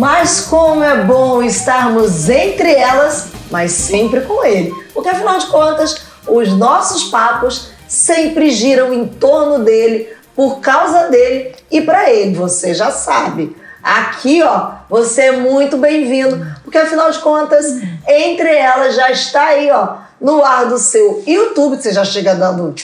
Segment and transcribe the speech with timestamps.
[0.00, 4.72] Mas como é bom estarmos entre elas, mas sempre com Ele.
[4.94, 11.54] Porque afinal de contas, os nossos papos sempre giram em torno dele, por causa dele
[11.70, 12.34] e para ele.
[12.34, 13.54] Você já sabe.
[13.82, 17.66] Aqui, ó, você é muito bem-vindo, porque afinal de contas,
[18.08, 22.74] entre elas já está aí, ó, no ar do seu YouTube, você já chega dando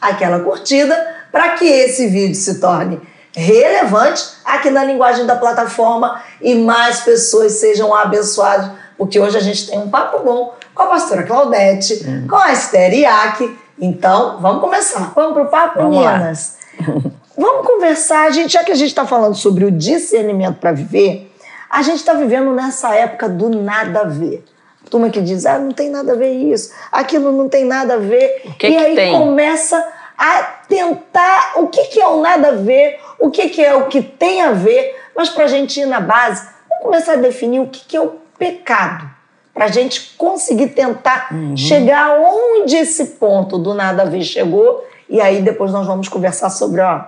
[0.00, 3.00] aquela curtida para que esse vídeo se torne
[3.38, 9.68] relevante aqui na linguagem da plataforma e mais pessoas sejam abençoadas, porque hoje a gente
[9.68, 12.26] tem um papo bom com a pastora Claudete, hum.
[12.28, 13.58] com a Esther Iac.
[13.80, 15.12] Então, vamos começar.
[15.14, 16.56] Vamos pro papo, vamos meninas?
[17.38, 21.32] vamos conversar, gente, já que a gente está falando sobre o discernimento para viver,
[21.70, 24.44] a gente está vivendo nessa época do nada a ver.
[24.90, 27.98] Turma que diz, ah, não tem nada a ver isso, aquilo não tem nada a
[27.98, 28.42] ver.
[28.46, 29.12] O que e que aí tem?
[29.12, 29.76] começa
[30.16, 33.86] a tentar o que, que é o nada a ver, o que, que é o
[33.86, 37.60] que tem a ver, mas para a gente ir na base, vamos começar a definir
[37.60, 39.08] o que, que é o pecado.
[39.52, 41.56] Para a gente conseguir tentar Uhum.
[41.56, 46.48] chegar onde esse ponto do nada a ver chegou, e aí depois nós vamos conversar
[46.50, 47.02] sobre ó,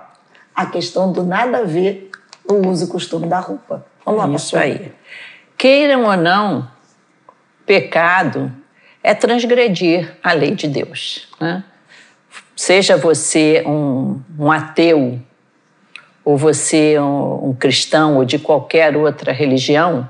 [0.53, 2.09] a questão do nada a ver
[2.49, 3.85] no uso e costume da roupa.
[4.05, 4.59] Vamos lá, Isso pastor.
[4.59, 4.91] aí.
[5.57, 6.67] Queiram ou não,
[7.65, 8.51] pecado
[9.03, 11.27] é transgredir a lei de Deus.
[11.39, 11.63] Né?
[12.55, 15.19] Seja você um, um ateu,
[16.23, 20.07] ou você um, um cristão, ou de qualquer outra religião,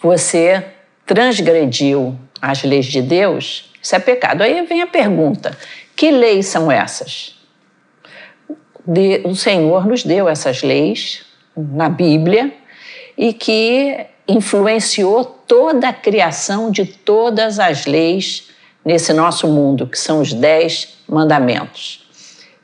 [0.00, 0.64] você
[1.06, 4.42] transgrediu as leis de Deus, isso é pecado.
[4.42, 5.56] Aí vem a pergunta:
[5.96, 7.34] que leis são essas?
[8.86, 11.24] De- o Senhor nos deu essas leis
[11.56, 12.52] na Bíblia
[13.16, 18.50] e que influenciou toda a criação de todas as leis
[18.84, 22.03] nesse nosso mundo, que são os dez mandamentos.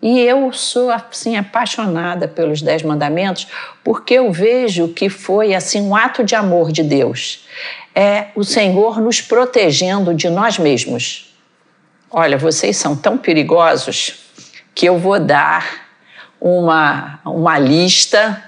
[0.03, 3.47] E eu sou assim apaixonada pelos dez mandamentos
[3.85, 7.47] porque eu vejo que foi assim um ato de amor de Deus.
[7.95, 11.35] É o Senhor nos protegendo de nós mesmos.
[12.11, 14.15] Olha, vocês são tão perigosos
[14.75, 15.87] que eu vou dar
[16.41, 18.43] uma, uma lista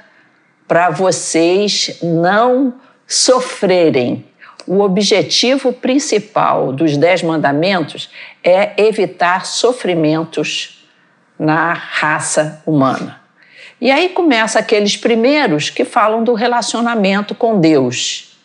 [0.67, 2.75] para vocês não
[3.07, 4.25] sofrerem.
[4.67, 8.09] O objetivo principal dos Dez Mandamentos
[8.43, 10.82] é evitar sofrimentos
[11.39, 13.21] na raça humana.
[13.81, 18.39] E aí começa aqueles primeiros que falam do relacionamento com Deus.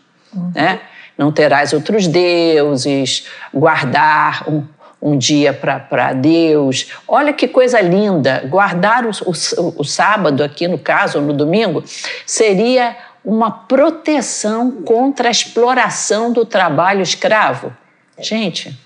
[0.54, 0.80] Né?
[1.18, 4.64] Não terás outros deuses, guardar um,
[5.02, 6.92] um dia para Deus.
[7.08, 8.44] Olha que coisa linda!
[8.48, 11.84] Guardar o, o, o sábado, aqui no caso, ou no domingo,
[12.26, 17.76] seria uma proteção contra a exploração do trabalho escravo.
[18.20, 18.78] Gente,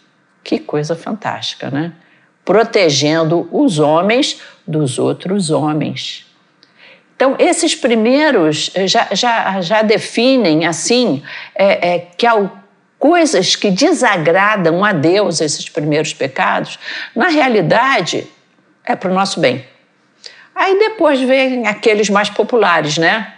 [0.44, 1.94] que coisa fantástica, né?
[2.44, 6.26] Protegendo os homens dos outros homens.
[7.16, 11.22] Então, esses primeiros já, já, já definem, assim,
[11.54, 12.50] é, é, que há
[12.98, 16.80] coisas que desagradam a Deus, esses primeiros pecados,
[17.16, 18.28] na realidade,
[18.84, 19.64] é para o nosso bem.
[20.56, 23.34] Aí depois vem aqueles mais populares, né?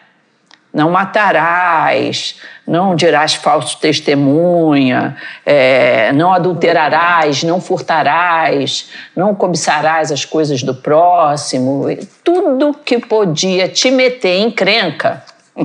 [0.73, 2.35] Não matarás,
[2.65, 11.85] não dirás falso testemunha, é, não adulterarás, não furtarás, não cobiçarás as coisas do próximo.
[12.23, 15.23] Tudo que podia te meter em crenca.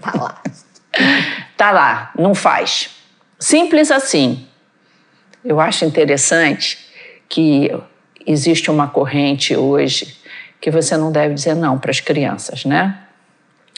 [0.00, 0.42] Tá lá.
[1.56, 2.90] Tá lá, não faz.
[3.38, 4.46] Simples assim.
[5.44, 6.78] Eu acho interessante
[7.28, 7.70] que
[8.26, 10.16] existe uma corrente hoje
[10.60, 13.05] que você não deve dizer não para as crianças, né?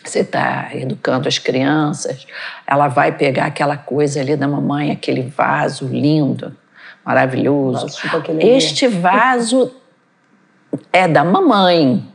[0.05, 2.27] Você está educando as crianças,
[2.67, 6.57] ela vai pegar aquela coisa ali da mamãe, aquele vaso lindo,
[7.05, 7.87] maravilhoso.
[8.41, 9.75] Este vaso
[10.93, 12.07] é da mamãe.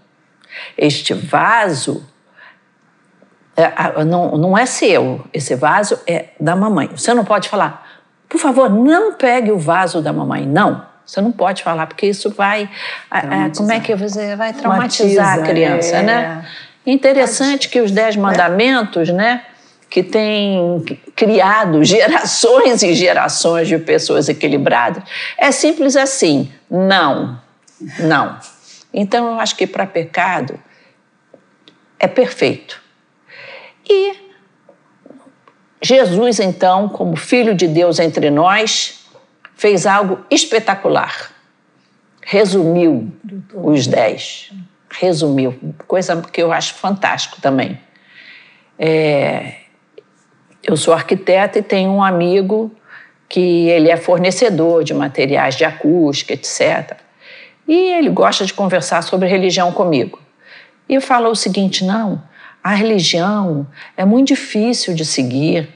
[0.77, 2.03] Este vaso
[3.55, 6.89] é, não, não é seu, esse vaso é da mamãe.
[6.95, 7.85] Você não pode falar,
[8.29, 10.45] por favor, não pegue o vaso da mamãe.
[10.45, 12.69] Não, você não pode falar, porque isso vai.
[13.11, 16.03] a- como é que você vai traumatizar a criança, é.
[16.03, 16.45] né?
[16.85, 19.45] Interessante que os Dez Mandamentos, né?
[19.89, 20.83] Que têm
[21.15, 25.03] criado gerações e gerações de pessoas equilibradas,
[25.37, 27.39] é simples assim: não,
[27.99, 28.39] não.
[28.93, 30.59] Então, eu acho que para pecado
[31.99, 32.81] é perfeito.
[33.89, 34.15] E
[35.81, 39.05] Jesus, então, como Filho de Deus entre nós,
[39.55, 41.31] fez algo espetacular.
[42.21, 43.11] Resumiu
[43.53, 44.51] os dez.
[44.99, 45.57] Resumiu.
[45.87, 47.79] Coisa que eu acho fantástico também.
[48.77, 49.55] É,
[50.63, 52.71] eu sou arquiteta e tenho um amigo
[53.27, 56.97] que ele é fornecedor de materiais de acústica, etc.
[57.67, 60.19] E ele gosta de conversar sobre religião comigo.
[60.87, 62.21] E falou o seguinte: não,
[62.63, 63.67] a religião
[63.97, 65.69] é muito difícil de seguir,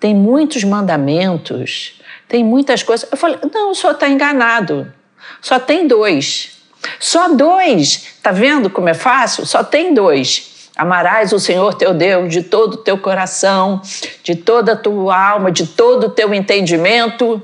[0.00, 3.10] tem muitos mandamentos, tem muitas coisas.
[3.10, 4.92] Eu falei: não, o senhor está enganado.
[5.40, 6.63] Só tem dois.
[6.98, 8.16] Só dois.
[8.22, 9.46] Tá vendo como é fácil?
[9.46, 10.70] Só tem dois.
[10.76, 13.80] Amarás o Senhor teu Deus de todo o teu coração,
[14.22, 17.40] de toda a tua alma, de todo o teu entendimento.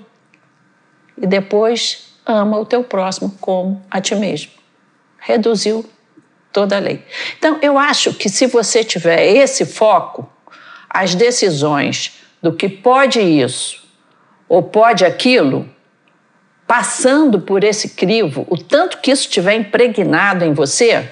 [1.17, 4.51] E depois ama o teu próximo como a ti mesmo.
[5.19, 5.89] Reduziu
[6.53, 7.05] toda a lei.
[7.39, 10.29] Então, eu acho que se você tiver esse foco,
[10.89, 13.81] as decisões do que pode isso
[14.49, 15.69] ou pode aquilo,
[16.71, 21.11] passando por esse crivo, o tanto que isso estiver impregnado em você,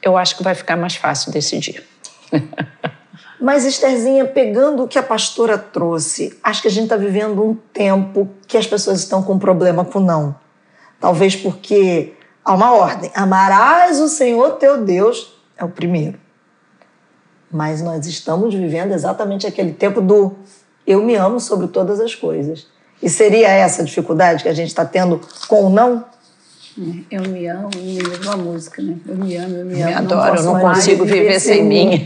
[0.00, 1.86] eu acho que vai ficar mais fácil decidir.
[3.38, 7.54] Mas, Estherzinha, pegando o que a pastora trouxe, acho que a gente está vivendo um
[7.74, 10.34] tempo que as pessoas estão com problema com não.
[10.98, 16.18] Talvez porque há uma ordem: amarás o Senhor teu Deus, é o primeiro.
[17.52, 20.36] Mas nós estamos vivendo exatamente aquele tempo do
[20.86, 22.72] eu me amo sobre todas as coisas.
[23.04, 26.06] E seria essa a dificuldade que a gente está tendo com o não?
[27.10, 28.96] Eu me amo, me lembro uma música, né?
[29.06, 29.90] Eu me amo, eu me, amo.
[29.90, 32.04] Me adoro, não, não consigo viver sem mim.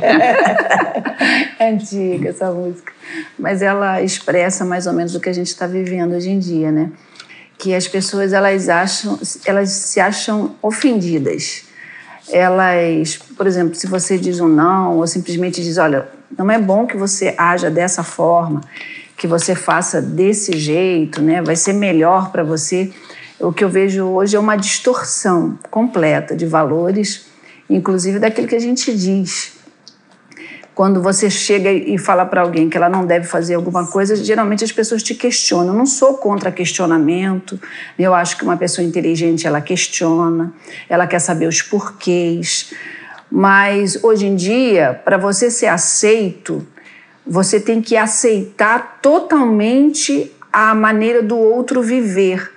[1.58, 2.92] é antiga essa música.
[3.38, 6.72] Mas ela expressa mais ou menos o que a gente está vivendo hoje em dia,
[6.72, 6.90] né?
[7.56, 11.62] Que as pessoas elas acham, elas se acham ofendidas.
[12.30, 16.86] Elas, por exemplo, se você diz um não ou simplesmente diz, olha, não é bom
[16.86, 18.60] que você haja dessa forma,
[19.18, 21.42] que você faça desse jeito, né?
[21.42, 22.92] Vai ser melhor para você
[23.40, 27.26] o que eu vejo hoje é uma distorção completa de valores,
[27.70, 29.52] inclusive daquilo que a gente diz.
[30.74, 34.64] Quando você chega e fala para alguém que ela não deve fazer alguma coisa, geralmente
[34.64, 35.68] as pessoas te questionam.
[35.72, 37.60] Eu não sou contra questionamento.
[37.96, 40.52] Eu acho que uma pessoa inteligente ela questiona,
[40.88, 42.72] ela quer saber os porquês.
[43.30, 46.66] Mas hoje em dia, para você ser aceito,
[47.28, 52.50] você tem que aceitar totalmente a maneira do outro viver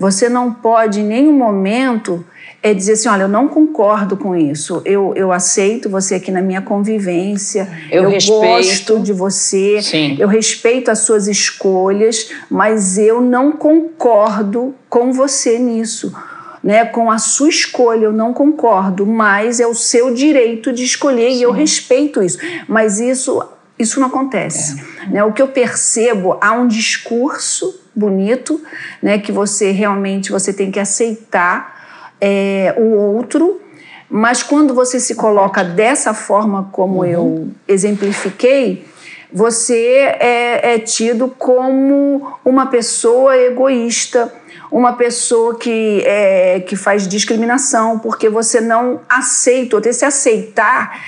[0.00, 2.24] você não pode em nenhum momento
[2.62, 4.80] é dizer assim, olha, eu não concordo com isso.
[4.86, 7.68] Eu, eu aceito você aqui na minha convivência.
[7.90, 8.40] Eu, eu respeito.
[8.40, 9.82] gosto de você.
[9.82, 10.16] Sim.
[10.18, 16.14] Eu respeito as suas escolhas, mas eu não concordo com você nisso.
[16.62, 21.30] Né, com a sua escolha, eu não concordo, mas é o seu direito de escolher
[21.30, 21.38] Sim.
[21.38, 22.38] e eu respeito isso.
[22.68, 23.42] Mas isso,
[23.80, 24.80] isso não acontece.
[25.02, 25.06] É.
[25.06, 28.60] Né, o que eu percebo, há um discurso bonito,
[29.02, 29.18] né?
[29.18, 33.60] Que você realmente você tem que aceitar é, o outro,
[34.08, 37.04] mas quando você se coloca dessa forma como uhum.
[37.04, 38.84] eu exemplifiquei,
[39.32, 44.32] você é, é tido como uma pessoa egoísta,
[44.70, 51.00] uma pessoa que, é, que faz discriminação, porque você não aceita, ou se aceitar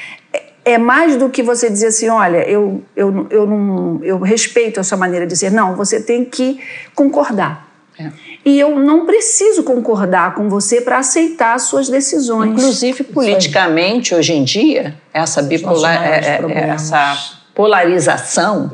[0.65, 4.85] é mais do que você dizer assim, olha, eu, eu, eu, não, eu respeito a
[4.85, 5.51] sua maneira de ser.
[5.51, 6.61] Não, você tem que
[6.95, 7.69] concordar.
[7.99, 8.11] É.
[8.45, 12.51] E eu não preciso concordar com você para aceitar as suas decisões.
[12.51, 17.17] Inclusive, politicamente, hoje em dia, essa, bipolar, é, é, é essa
[17.55, 18.71] polarização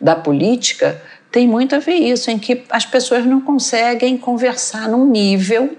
[0.00, 1.00] da política
[1.30, 5.76] tem muito a ver isso, em que as pessoas não conseguem conversar num nível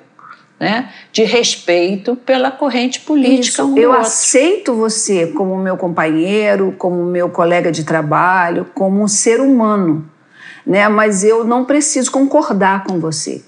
[0.60, 3.64] né, de respeito pela corrente política.
[3.64, 9.40] Um eu aceito você como meu companheiro, como meu colega de trabalho, como um ser
[9.40, 10.06] humano,
[10.70, 10.88] né?
[10.88, 13.42] Mas eu não preciso concordar com você.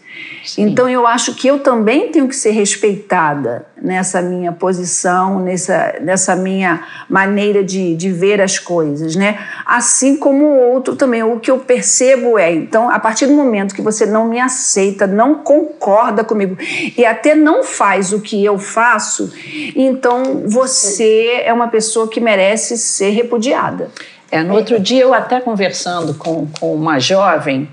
[0.43, 0.63] Sim.
[0.63, 6.35] Então eu acho que eu também tenho que ser respeitada nessa minha posição, nessa, nessa
[6.35, 9.39] minha maneira de, de ver as coisas, né?
[9.65, 11.21] Assim como o outro também.
[11.21, 15.05] O que eu percebo é, então, a partir do momento que você não me aceita,
[15.05, 16.57] não concorda comigo
[16.97, 19.31] e até não faz o que eu faço,
[19.75, 23.91] então você é uma pessoa que merece ser repudiada.
[24.31, 27.69] É, no outro dia eu até conversando com, com uma jovem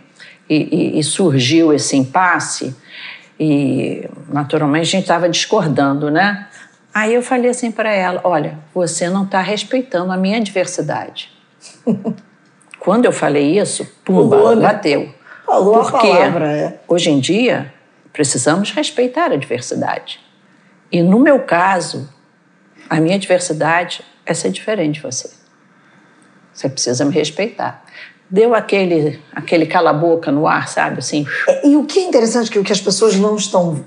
[0.51, 2.75] e, e, e surgiu esse impasse
[3.39, 6.49] e naturalmente a gente estava discordando, né?
[6.93, 11.31] Aí eu falei assim para ela: olha, você não está respeitando a minha diversidade.
[12.81, 14.63] Quando eu falei isso, pumba, Pulou, né?
[14.63, 15.15] bateu.
[15.47, 16.81] Falou Porque a palavra, é.
[16.89, 17.73] hoje em dia
[18.13, 20.21] precisamos respeitar a diversidade.
[20.91, 22.09] E no meu caso,
[22.91, 25.38] a minha diversidade é ser diferente de você.
[26.59, 27.85] Você precisa me respeitar
[28.31, 30.99] deu aquele, aquele cala-boca no ar, sabe?
[30.99, 31.27] Assim.
[31.47, 33.85] É, e o que é interessante que o que as pessoas não estão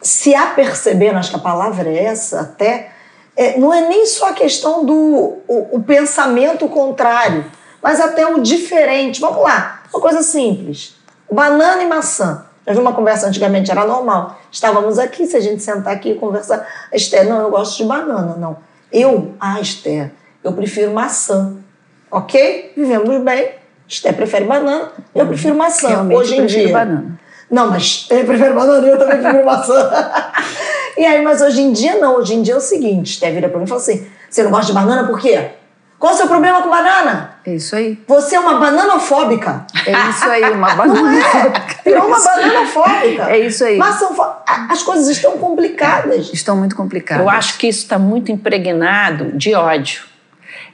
[0.00, 2.90] se apercebendo, acho que a palavra é essa até,
[3.36, 7.44] é, não é nem só a questão do o, o, pensamento contrário,
[7.82, 9.20] mas até o diferente.
[9.20, 10.96] Vamos lá, uma coisa simples:
[11.30, 12.46] banana e maçã.
[12.66, 14.40] Já vi uma conversa antigamente, era normal.
[14.50, 16.66] Estávamos aqui, se a gente sentar aqui e conversar.
[16.92, 18.56] Esther, não, eu gosto de banana, não.
[18.90, 20.12] Eu, ah, Esther,
[20.42, 21.56] eu prefiro maçã.
[22.16, 22.72] Ok?
[22.76, 23.50] Vivemos bem.
[23.88, 25.88] Esther prefere banana, eu prefiro maçã.
[25.88, 26.72] Realmente Hoje em eu prefiro dia.
[26.72, 27.18] banana.
[27.50, 29.90] Não, mas ele prefere banana, eu também prefiro maçã.
[30.98, 32.16] e aí, mas hoje em dia não.
[32.16, 34.50] Hoje em dia é o seguinte: Esther vira pra mim e fala assim: você não
[34.50, 35.50] gosta de banana por quê?
[35.98, 37.36] Qual o seu problema com banana?
[37.46, 37.98] É isso aí.
[38.08, 39.64] Você é uma bananofóbica.
[39.86, 41.18] É isso aí, uma Não banana.
[41.18, 41.88] é?
[41.88, 43.30] Virou uma bananofóbica.
[43.30, 43.78] É isso aí.
[43.78, 46.30] Maçãfó- a- As coisas estão complicadas.
[46.34, 47.22] Estão muito complicadas.
[47.24, 50.02] Eu acho que isso está muito impregnado de ódio.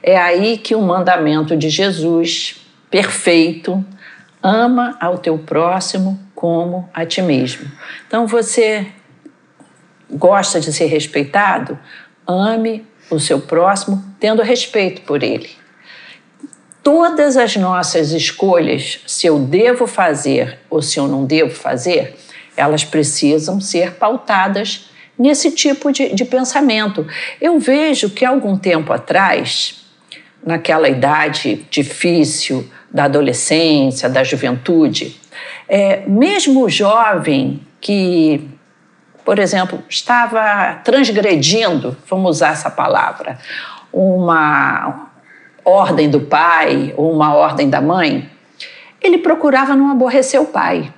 [0.05, 3.83] É aí que o mandamento de Jesus, perfeito,
[4.41, 7.71] ama ao teu próximo como a ti mesmo.
[8.05, 8.85] Então você
[10.11, 11.79] gosta de ser respeitado?
[12.27, 15.49] Ame o seu próximo tendo respeito por ele.
[16.83, 22.17] Todas as nossas escolhas, se eu devo fazer ou se eu não devo fazer,
[22.57, 27.07] elas precisam ser pautadas nesse tipo de, de pensamento.
[27.39, 29.82] Eu vejo que algum tempo atrás,
[30.45, 35.19] naquela idade difícil da adolescência, da juventude,
[35.67, 38.47] é, mesmo o jovem que,
[39.25, 43.39] por exemplo, estava transgredindo, vamos usar essa palavra,
[43.91, 45.09] uma
[45.65, 48.29] ordem do pai ou uma ordem da mãe,
[49.01, 50.93] ele procurava não aborrecer o pai.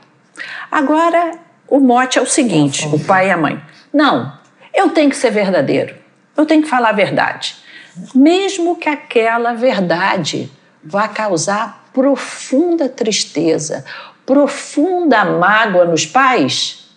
[0.71, 1.33] Agora,
[1.67, 3.61] o mote é o seguinte: o pai e a mãe.
[3.93, 4.33] Não,
[4.73, 5.95] eu tenho que ser verdadeiro,
[6.35, 7.55] eu tenho que falar a verdade.
[8.13, 10.51] Mesmo que aquela verdade
[10.83, 13.85] vá causar profunda tristeza,
[14.25, 16.87] profunda mágoa nos pais,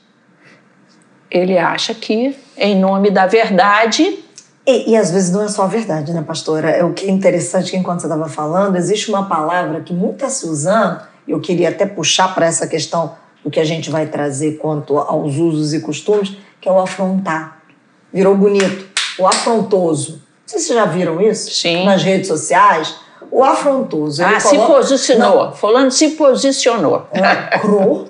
[1.31, 4.25] ele acha que, em nome da verdade,
[4.67, 6.69] E, e às vezes não é só a verdade, né, pastora?
[6.69, 10.17] É o que é interessante que enquanto você estava falando, existe uma palavra que muito
[10.17, 14.07] está se usando, eu queria até puxar para essa questão do que a gente vai
[14.07, 17.63] trazer quanto aos usos e costumes, que é o afrontar.
[18.13, 18.87] Virou bonito.
[19.19, 20.23] O afrontoso.
[20.53, 21.85] Não se vocês já viram isso Sim.
[21.85, 22.95] nas redes sociais.
[23.31, 24.25] O afrontoso.
[24.25, 25.53] ah, se coloca- posicionou.
[25.53, 27.07] Fulano se posicionou.
[27.15, 28.09] Lacrou.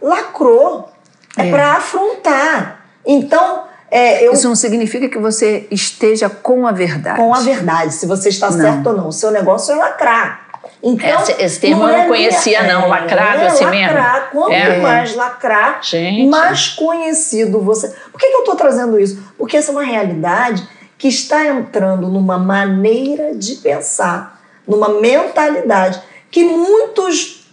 [0.00, 0.88] Lacrou.
[1.36, 1.50] É, É.
[1.50, 2.84] para afrontar.
[3.04, 7.18] Então, é, eu Isso não significa que você esteja com a verdade.
[7.18, 8.58] com a verdade, se você está Não.
[8.60, 9.08] certo ou não.
[9.08, 10.46] O seu negócio é lacrar.
[10.82, 12.88] Então, Esse- esse termo eu não é conhecia, não.
[12.88, 14.12] Lacrado é, assim lacrar.
[14.14, 14.28] mesmo?
[14.32, 14.78] Quanto É.
[14.78, 16.28] mais lacrar, Gente.
[16.28, 17.88] mais conhecido você.
[18.12, 19.18] Por que, que eu estou trazendo isso?
[19.38, 20.66] Porque essa é uma realidade
[20.98, 26.00] que está entrando numa maneira de pensar, numa mentalidade
[26.30, 27.46] que muitos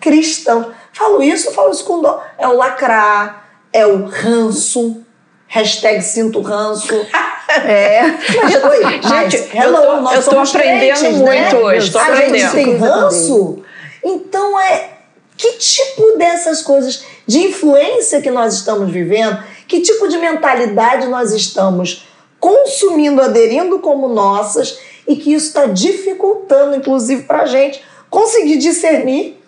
[0.00, 0.66] cristãos.
[0.92, 2.22] Falo isso, eu falo isso com dó.
[2.38, 5.02] É o lacrar, é o ranço.
[5.48, 6.94] Hashtag sinto ranço.
[7.64, 8.02] É.
[8.42, 11.54] Mas, oi, mas, Gente, hello, eu tô- nós eu tô somos aprendendo crentes, muito né?
[11.54, 12.36] hoje, tô A aprendendo.
[12.38, 13.62] gente tem ranço.
[14.02, 14.90] Então, é
[15.36, 21.32] que tipo dessas coisas de influência que nós estamos vivendo, que tipo de mentalidade nós
[21.32, 22.05] estamos
[22.38, 29.40] consumindo, aderindo como nossas, e que isso está dificultando, inclusive, para a gente conseguir discernir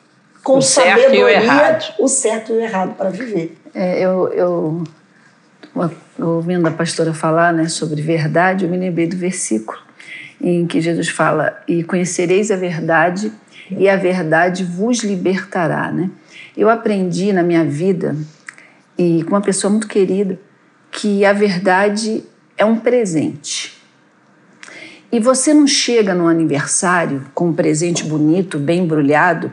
[0.43, 3.57] com O sabedoria o certo e o errado para viver.
[3.75, 4.85] É, eu, eu,
[6.19, 9.79] ouvindo a pastora falar né, sobre verdade, eu me lembrei do versículo
[10.41, 13.33] em que Jesus fala: E conhecereis a verdade,
[13.71, 15.91] e a verdade vos libertará.
[15.91, 16.11] Né?
[16.57, 18.17] Eu aprendi na minha vida,
[18.97, 20.39] e com uma pessoa muito querida,
[20.91, 22.25] que a verdade
[22.59, 23.79] é um presente.
[25.11, 29.51] E você não chega no aniversário com um presente bonito, bem embrulhado,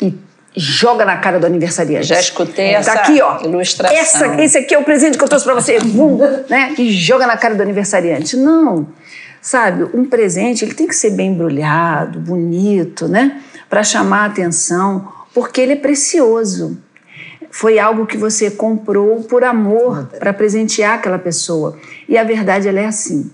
[0.00, 0.14] e
[0.56, 2.06] joga na cara do aniversariante.
[2.06, 3.42] Já escutei Tá essa aqui, ó.
[3.42, 3.96] ilustração.
[3.96, 5.78] Essa, esse aqui é o presente que eu trouxe para você.
[5.78, 6.18] Vum,
[6.48, 6.74] né?
[6.78, 8.36] E joga na cara do aniversariante.
[8.36, 8.88] Não.
[9.42, 13.40] Sabe, um presente ele tem que ser bem embrulhado, bonito, né?
[13.68, 16.78] Para chamar a atenção, porque ele é precioso.
[17.50, 21.76] Foi algo que você comprou por amor para presentear aquela pessoa.
[22.08, 23.30] E a verdade ela é assim.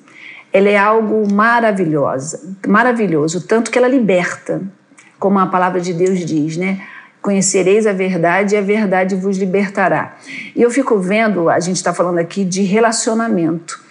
[0.52, 4.62] Ela é algo maravilhosa, maravilhoso, tanto que ela liberta,
[5.18, 6.80] como a palavra de Deus diz, né?
[7.20, 10.16] Conhecereis a verdade e a verdade vos libertará.
[10.54, 13.83] E eu fico vendo, a gente está falando aqui de relacionamento.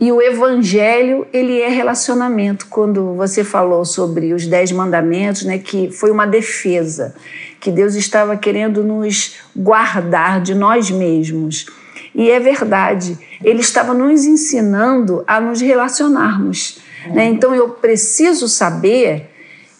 [0.00, 2.66] E o evangelho, ele é relacionamento.
[2.70, 7.14] Quando você falou sobre os dez mandamentos, né, que foi uma defesa,
[7.60, 11.66] que Deus estava querendo nos guardar de nós mesmos.
[12.14, 16.78] E é verdade, ele estava nos ensinando a nos relacionarmos.
[17.12, 17.26] Né?
[17.26, 19.28] Então eu preciso saber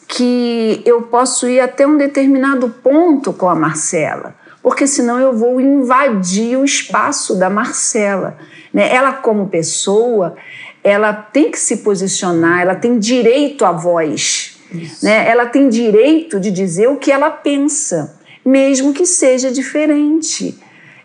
[0.07, 5.61] que eu posso ir até um determinado ponto com a Marcela, porque senão eu vou
[5.61, 8.37] invadir o espaço da Marcela.
[8.73, 8.95] Né?
[8.95, 10.37] Ela, como pessoa,
[10.85, 14.59] ela tem que se posicionar, ela tem direito à voz,
[15.03, 15.29] né?
[15.29, 20.59] ela tem direito de dizer o que ela pensa, mesmo que seja diferente.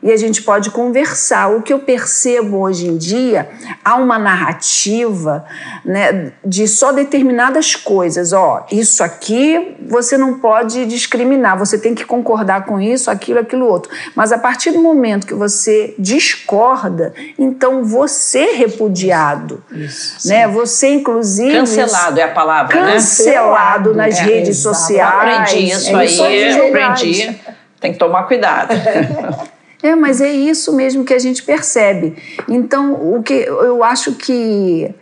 [0.05, 1.50] E a gente pode conversar.
[1.50, 3.50] O que eu percebo hoje em dia,
[3.83, 5.43] há uma narrativa
[5.83, 8.31] né, de só determinadas coisas.
[8.31, 13.65] Ó, isso aqui você não pode discriminar, você tem que concordar com isso, aquilo, aquilo
[13.65, 13.91] outro.
[14.13, 19.63] Mas a partir do momento que você discorda, então você é repudiado.
[19.71, 20.47] Isso, né?
[20.47, 21.51] Você, inclusive.
[21.51, 22.93] Cancelado é a palavra, cancelado né?
[22.93, 25.12] Cancelado nas é, redes sociais.
[25.12, 27.35] Eu aprendi isso é aí, eu aprendi.
[27.81, 28.69] Tem que tomar cuidado.
[29.84, 32.15] É, mas é isso mesmo que a gente percebe.
[32.48, 34.94] Então, o que eu acho que,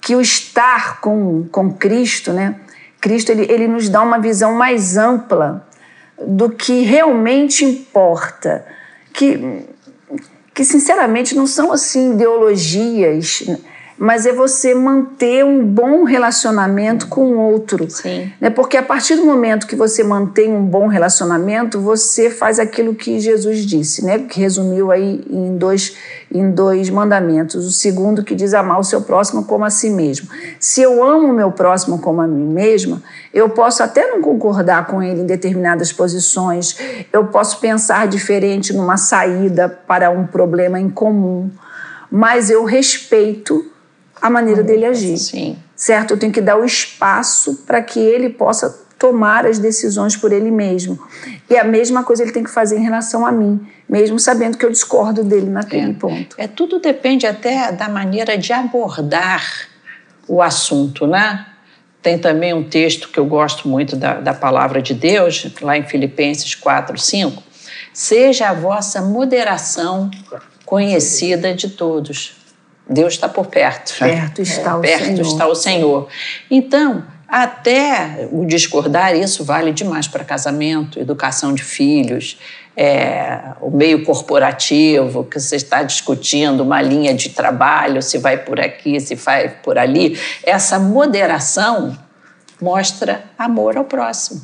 [0.00, 2.56] que o estar com, com Cristo, né?
[3.00, 5.66] Cristo ele, ele nos dá uma visão mais ampla
[6.20, 8.66] do que realmente importa.
[9.12, 9.64] Que,
[10.54, 13.44] que sinceramente não são assim ideologias
[13.98, 17.90] mas é você manter um bom relacionamento com o outro.
[17.90, 18.32] Sim.
[18.40, 18.48] Né?
[18.48, 23.18] Porque a partir do momento que você mantém um bom relacionamento, você faz aquilo que
[23.18, 24.20] Jesus disse, né?
[24.20, 25.96] que resumiu aí em dois,
[26.32, 27.66] em dois mandamentos.
[27.66, 30.28] O segundo que diz amar o seu próximo como a si mesmo.
[30.60, 33.02] Se eu amo o meu próximo como a mim mesma,
[33.34, 36.78] eu posso até não concordar com ele em determinadas posições,
[37.12, 41.50] eu posso pensar diferente numa saída para um problema em comum,
[42.10, 43.64] mas eu respeito
[44.20, 45.16] a maneira dele agir.
[45.18, 45.56] Sim.
[45.76, 46.12] Certo?
[46.12, 50.50] Eu tenho que dar o espaço para que ele possa tomar as decisões por ele
[50.50, 50.98] mesmo.
[51.48, 54.66] E a mesma coisa ele tem que fazer em relação a mim, mesmo sabendo que
[54.66, 55.94] eu discordo dele naquele é.
[55.94, 56.36] ponto.
[56.36, 59.68] É tudo depende até da maneira de abordar
[60.26, 61.46] o assunto, né?
[62.02, 65.84] Tem também um texto que eu gosto muito da, da palavra de Deus, lá em
[65.84, 67.42] Filipenses 4, 5.
[67.92, 70.10] Seja a vossa moderação
[70.64, 72.37] conhecida de todos.
[72.88, 73.94] Deus está por perto.
[73.98, 75.16] Perto está o perto Senhor.
[75.16, 76.08] Perto está o Senhor.
[76.50, 82.38] Então, até o discordar, isso vale demais para casamento, educação de filhos,
[82.74, 88.58] é, o meio corporativo, que você está discutindo uma linha de trabalho, se vai por
[88.60, 90.18] aqui, se vai por ali.
[90.42, 91.98] Essa moderação
[92.60, 94.40] mostra amor ao próximo.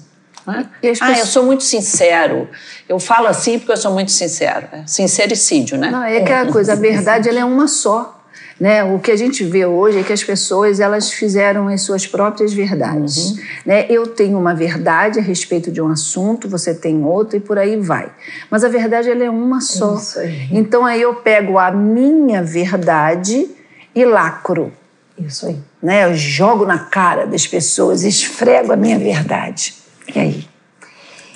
[0.47, 0.69] Né?
[1.01, 2.49] Ah, eu sou muito sincero.
[2.89, 4.67] Eu falo assim porque eu sou muito sincero.
[4.73, 5.91] É sincericídio, né?
[5.91, 8.21] Não, é aquela coisa, a verdade ela é uma só.
[8.65, 8.83] Né?
[8.83, 12.55] O que a gente vê hoje é que as pessoas elas fizeram as suas próprias
[12.55, 13.33] verdades.
[13.33, 13.39] Uhum.
[13.67, 13.87] Né?
[13.91, 17.77] Eu tenho uma verdade a respeito de um assunto, você tem outra e por aí
[17.77, 18.11] vai.
[18.51, 20.01] Mas a verdade ela é uma só.
[20.17, 20.49] Aí.
[20.51, 23.51] Então aí eu pego a minha verdade
[23.95, 24.73] e lacro.
[25.19, 25.59] Isso aí.
[25.83, 26.07] Né?
[26.07, 29.75] Eu jogo na cara das pessoas, esfrego a minha verdade.
[30.15, 30.49] E aí?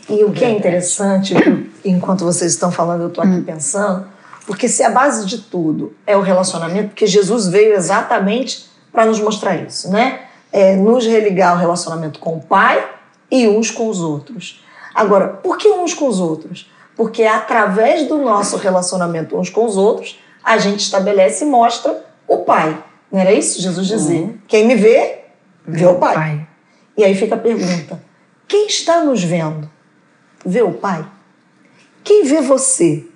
[0.08, 1.34] E o que é interessante,
[1.84, 3.44] enquanto vocês estão falando, eu estou aqui hum.
[3.44, 4.16] pensando
[4.48, 9.20] porque se a base de tudo é o relacionamento, porque Jesus veio exatamente para nos
[9.20, 10.22] mostrar isso, né?
[10.50, 12.82] É nos religar o relacionamento com o Pai
[13.30, 14.64] e uns com os outros.
[14.94, 16.72] Agora, por que uns com os outros?
[16.96, 22.02] Porque é através do nosso relacionamento uns com os outros, a gente estabelece e mostra
[22.26, 22.82] o Pai.
[23.12, 24.20] Não era isso Jesus dizia?
[24.20, 24.38] Uhum.
[24.48, 25.24] Quem me vê,
[25.66, 26.14] vê o pai.
[26.14, 26.48] pai.
[26.96, 28.02] E aí fica a pergunta:
[28.46, 29.70] quem está nos vendo?
[30.42, 31.06] Vê o Pai?
[32.02, 33.07] Quem vê você?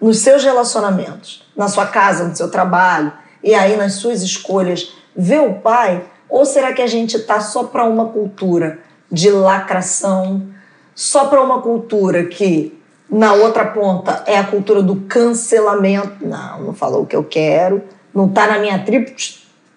[0.00, 5.38] Nos seus relacionamentos, na sua casa, no seu trabalho e aí nas suas escolhas, vê
[5.38, 6.04] o pai?
[6.28, 8.78] Ou será que a gente está só para uma cultura
[9.10, 10.42] de lacração,
[10.94, 12.76] só para uma cultura que
[13.08, 16.26] na outra ponta é a cultura do cancelamento?
[16.26, 17.82] Não, não falou o que eu quero,
[18.12, 19.12] não está na minha tribo,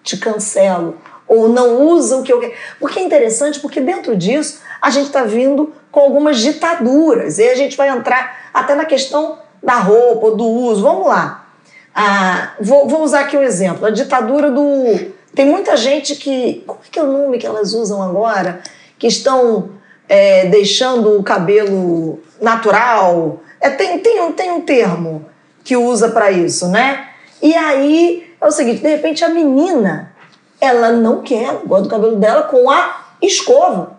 [0.02, 0.96] te cancelo.
[1.28, 2.54] Ou não usa o que eu quero.
[2.80, 7.38] Porque é interessante, porque dentro disso a gente está vindo com algumas ditaduras.
[7.38, 10.82] E a gente vai entrar até na questão da roupa, do uso.
[10.82, 11.46] Vamos lá.
[11.94, 13.86] Ah, vou, vou usar aqui um exemplo.
[13.86, 15.12] A ditadura do.
[15.34, 16.62] Tem muita gente que.
[16.66, 18.60] Como é que é o nome que elas usam agora?
[18.98, 19.70] Que estão
[20.08, 23.40] é, deixando o cabelo natural.
[23.60, 25.26] É, tem, tem, um, tem um termo
[25.62, 27.08] que usa para isso, né?
[27.42, 30.12] E aí é o seguinte: de repente a menina,
[30.60, 33.98] ela não quer, gosta do cabelo dela com a escova.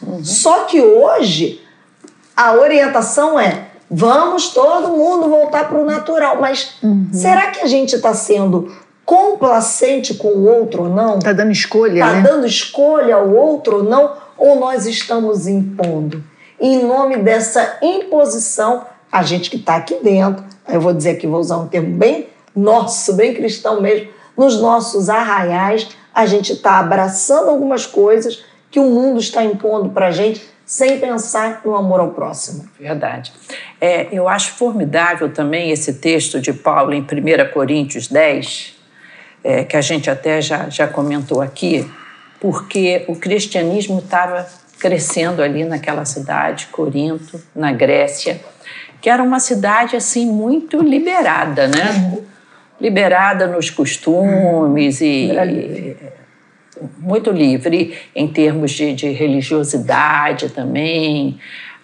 [0.00, 0.24] Uhum.
[0.24, 1.60] Só que hoje
[2.36, 6.40] a orientação é Vamos todo mundo voltar para o natural.
[6.40, 7.08] Mas uhum.
[7.12, 8.74] será que a gente está sendo
[9.04, 11.18] complacente com o outro ou não?
[11.18, 12.22] Está dando escolha, Está né?
[12.22, 14.16] dando escolha ao outro ou não?
[14.38, 16.24] Ou nós estamos impondo?
[16.58, 21.26] E em nome dessa imposição, a gente que está aqui dentro, eu vou dizer aqui,
[21.26, 26.78] vou usar um termo bem nosso, bem cristão mesmo, nos nossos arraiais, a gente está
[26.78, 32.00] abraçando algumas coisas que o mundo está impondo para a gente sem pensar no amor
[32.00, 32.66] ao próximo.
[32.78, 33.32] Verdade.
[33.84, 38.76] É, eu acho formidável também esse texto de Paulo em 1 Coríntios 10,
[39.42, 41.84] é, que a gente até já, já comentou aqui,
[42.40, 44.46] porque o cristianismo estava
[44.78, 48.40] crescendo ali naquela cidade, Corinto, na Grécia,
[49.00, 51.90] que era uma cidade assim muito liberada, né?
[51.90, 52.24] Uhum.
[52.80, 55.06] Liberada nos costumes uhum.
[55.08, 55.96] e
[56.98, 61.40] muito livre em termos de, de religiosidade também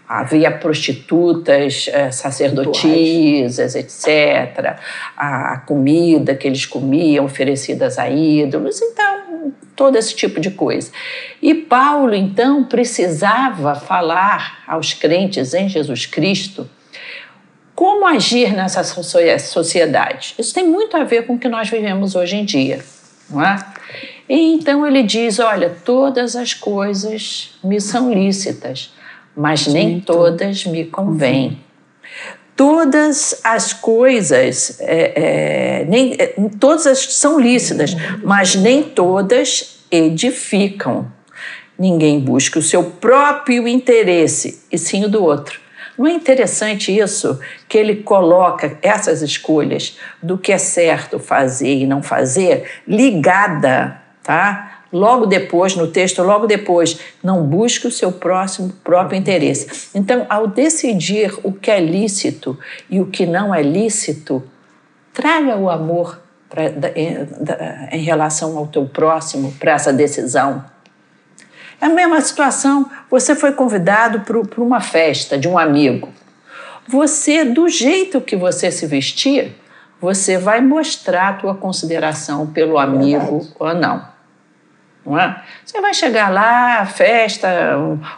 [0.09, 4.79] havia prostitutas eh, sacerdotisas, etc.
[5.15, 10.91] A comida que eles comiam oferecidas a ídolos, então todo esse tipo de coisa.
[11.43, 16.69] E Paulo então precisava falar aos crentes em Jesus Cristo
[17.75, 20.35] como agir nessa sociedade.
[20.39, 22.85] Isso tem muito a ver com o que nós vivemos hoje em dia,
[23.31, 23.57] não é?
[24.29, 28.91] E então ele diz: olha, todas as coisas me são lícitas
[29.39, 31.61] mas nem todas me convêm.
[32.57, 41.07] Todas as coisas, é, é, nem, é, todas as são lícitas, mas nem todas edificam.
[41.79, 45.61] Ninguém busca o seu próprio interesse, e sim o do outro.
[45.97, 51.87] Não é interessante isso que ele coloca essas escolhas do que é certo fazer e
[51.87, 54.78] não fazer ligada, tá?
[54.93, 59.91] Logo depois, no texto, logo depois, não busque o seu próximo próprio interesse.
[59.95, 64.43] Então, ao decidir o que é lícito e o que não é lícito,
[65.13, 67.29] traga o amor pra, em,
[67.93, 70.65] em relação ao teu próximo para essa decisão.
[71.81, 76.09] É a mesma situação, você foi convidado para uma festa de um amigo.
[76.89, 79.55] Você, do jeito que você se vestir,
[80.01, 83.55] você vai mostrar a tua consideração pelo amigo Verdade.
[83.59, 84.18] ou não
[85.09, 85.43] não é?
[85.65, 87.49] Você vai chegar lá, festa,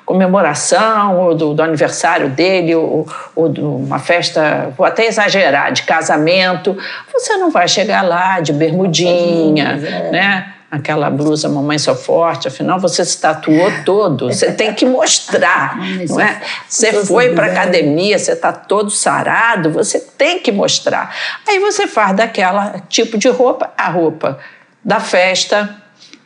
[0.05, 5.83] comemoração ou do, do aniversário dele, ou, ou de uma festa, vou até exagerar, de
[5.85, 6.77] casamento.
[7.13, 10.11] Você não vai chegar lá de bermudinha, é.
[10.11, 10.55] né?
[10.71, 15.77] Aquela blusa Mamãe Sou Forte, afinal você se tatuou todo, você tem que mostrar,
[16.09, 16.41] não é?
[16.69, 21.13] Você foi para academia, você está todo sarado, você tem que mostrar.
[21.49, 24.39] Aí você faz daquela tipo de roupa a roupa
[24.85, 25.77] da festa,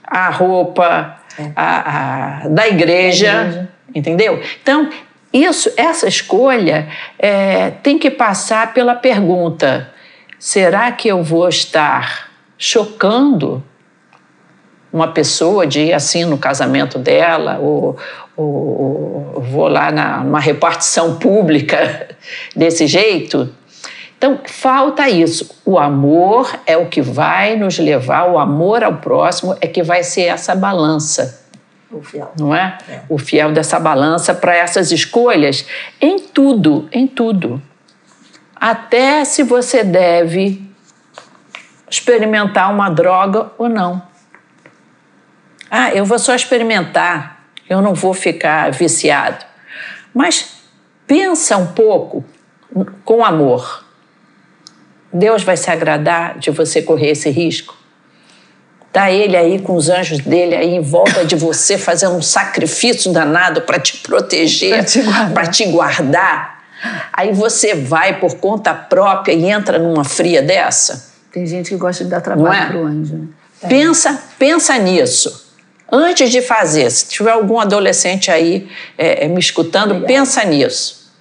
[0.07, 1.51] a roupa é.
[1.57, 4.43] a, a, da igreja, igreja, entendeu?
[4.63, 4.89] Então,
[5.33, 6.89] isso, essa escolha
[7.19, 9.91] é, tem que passar pela pergunta:
[10.39, 13.63] será que eu vou estar chocando
[14.93, 17.97] uma pessoa de ir assim no casamento dela, ou,
[18.37, 22.09] ou, ou vou lá na, numa repartição pública
[22.55, 23.53] desse jeito?
[24.25, 25.55] Então, falta isso.
[25.67, 30.03] O amor é o que vai nos levar, o amor ao próximo é que vai
[30.03, 31.45] ser essa balança.
[31.91, 32.33] O fiel.
[32.41, 32.79] Não é?
[32.89, 33.01] é.
[33.07, 35.67] O fiel dessa balança para essas escolhas
[36.01, 37.61] em tudo, em tudo.
[38.57, 40.67] Até se você deve
[41.91, 44.03] experimentar uma droga ou não.
[45.71, 49.45] Ah, eu vou só experimentar, eu não vou ficar viciado.
[50.15, 50.63] Mas
[51.07, 52.25] pensa um pouco
[53.05, 53.84] com amor
[55.15, 57.77] Deus vai se agradar de você correr esse risco?
[58.93, 63.13] Tá ele aí com os anjos dele aí em volta de você, fazendo um sacrifício
[63.13, 64.85] danado para te proteger,
[65.33, 66.63] para te, te, guardar.
[67.13, 71.13] Aí você vai por conta própria e entra numa fria dessa?
[71.33, 72.67] Tem gente que gosta de dar trabalho é?
[72.67, 73.15] para o anjo.
[73.17, 73.29] Né?
[73.63, 73.69] É.
[73.69, 75.45] Pensa, pensa nisso.
[75.91, 81.13] Antes de fazer, se tiver algum adolescente aí é, é me escutando, pensa nisso.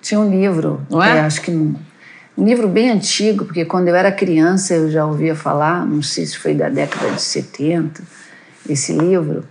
[0.00, 1.20] Tinha um livro, não é?
[1.20, 1.50] acho que
[2.38, 6.24] um livro bem antigo, porque quando eu era criança eu já ouvia falar, não sei
[6.24, 8.00] se foi da década de 70,
[8.68, 9.44] esse livro.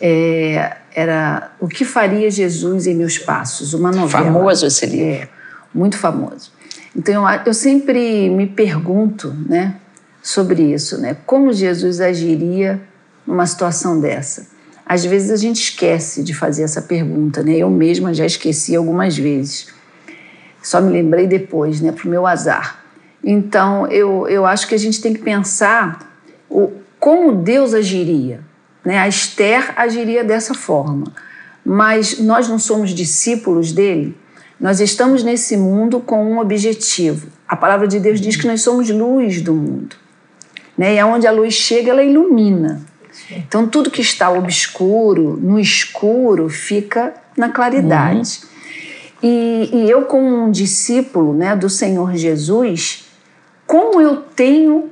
[0.00, 4.26] É, era O que Faria Jesus em Meus Passos, uma novela.
[4.26, 5.06] Famoso esse livro.
[5.06, 5.28] É,
[5.74, 6.52] muito famoso.
[6.94, 9.74] Então eu, eu sempre me pergunto né,
[10.22, 11.16] sobre isso, né?
[11.26, 12.80] como Jesus agiria
[13.26, 14.46] numa situação dessa.
[14.86, 17.56] Às vezes a gente esquece de fazer essa pergunta, né?
[17.56, 19.68] Eu mesma já esqueci algumas vezes.
[20.62, 22.80] Só me lembrei depois, né, para o meu azar.
[23.22, 26.10] Então, eu, eu acho que a gente tem que pensar
[26.48, 28.40] o, como Deus agiria.
[28.84, 28.98] Né?
[28.98, 31.06] A Esther agiria dessa forma.
[31.64, 34.16] Mas nós não somos discípulos dele,
[34.58, 37.28] nós estamos nesse mundo com um objetivo.
[37.48, 39.96] A palavra de Deus diz que nós somos luz do mundo.
[40.76, 40.94] Né?
[40.94, 42.82] E aonde a luz chega, ela ilumina.
[43.30, 48.40] Então, tudo que está obscuro, no escuro, fica na claridade.
[48.42, 48.49] Uhum.
[49.22, 53.04] E, e eu, como um discípulo né, do Senhor Jesus,
[53.66, 54.90] como eu tenho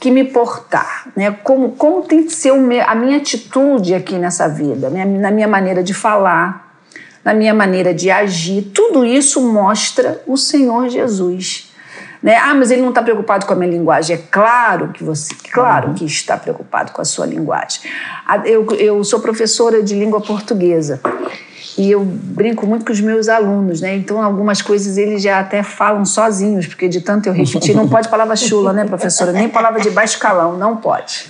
[0.00, 1.30] que me portar, né?
[1.42, 5.04] Como, como tem que ser a minha atitude aqui nessa vida, né?
[5.04, 6.80] na minha maneira de falar,
[7.24, 11.72] na minha maneira de agir, tudo isso mostra o Senhor Jesus.
[12.22, 12.36] Né?
[12.36, 14.16] Ah, mas ele não está preocupado com a minha linguagem.
[14.16, 17.80] É claro que você, claro que está preocupado com a sua linguagem.
[18.44, 21.00] Eu, eu sou professora de língua portuguesa
[21.78, 23.94] e eu brinco muito com os meus alunos, né?
[23.94, 28.08] Então, algumas coisas eles já até falam sozinhos, porque de tanto eu repetir, não pode
[28.08, 29.30] palavra chula, né, professora?
[29.32, 31.26] Nem palavra de baixo calão, não pode.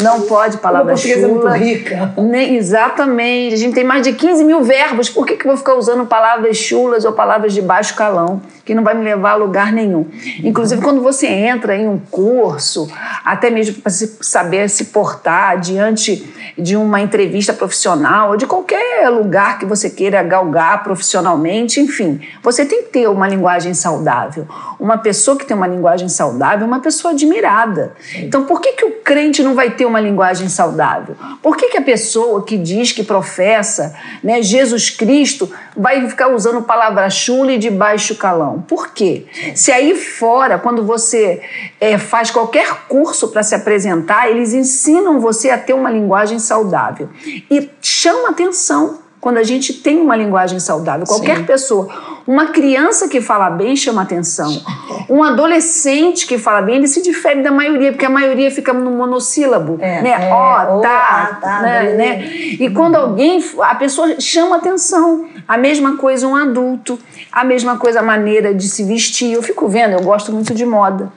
[0.00, 1.14] Não pode palavra chula.
[1.14, 2.12] É muito rica.
[2.16, 3.54] Nem, exatamente.
[3.54, 6.06] A gente tem mais de 15 mil verbos, por que, que eu vou ficar usando
[6.06, 8.40] palavras chulas ou palavras de baixo calão?
[8.64, 10.06] Que não vai me levar a lugar nenhum.
[10.42, 12.88] Inclusive, quando você entra em um curso,
[13.24, 19.58] até mesmo para saber se portar diante de uma entrevista profissional, ou de qualquer lugar
[19.58, 24.46] que você queira galgar profissionalmente, enfim, você tem que ter uma linguagem saudável.
[24.78, 27.94] Uma pessoa que tem uma linguagem saudável é uma pessoa admirada.
[28.16, 31.16] Então, por que, que o crente não vai ter uma linguagem saudável?
[31.42, 36.62] Por que, que a pessoa que diz que professa né, Jesus Cristo vai ficar usando
[36.62, 38.51] palavra chula e de baixo calão?
[38.60, 39.26] Por quê?
[39.54, 41.42] Se aí fora, quando você
[41.80, 47.08] é, faz qualquer curso para se apresentar, eles ensinam você a ter uma linguagem saudável.
[47.50, 51.06] E chama atenção quando a gente tem uma linguagem saudável.
[51.06, 51.44] Qualquer Sim.
[51.44, 51.88] pessoa,
[52.26, 54.50] uma criança que fala bem chama atenção.
[55.08, 58.90] Um adolescente que fala bem, ele se difere da maioria, porque a maioria fica no
[58.90, 60.10] monossílabo, é, né?
[60.10, 62.24] É, ó, oh, tá, tá, né, né?
[62.58, 65.26] E quando alguém, a pessoa chama atenção.
[65.46, 66.98] A mesma coisa um adulto,
[67.30, 69.32] a mesma coisa a maneira de se vestir.
[69.32, 71.12] Eu fico vendo, eu gosto muito de moda.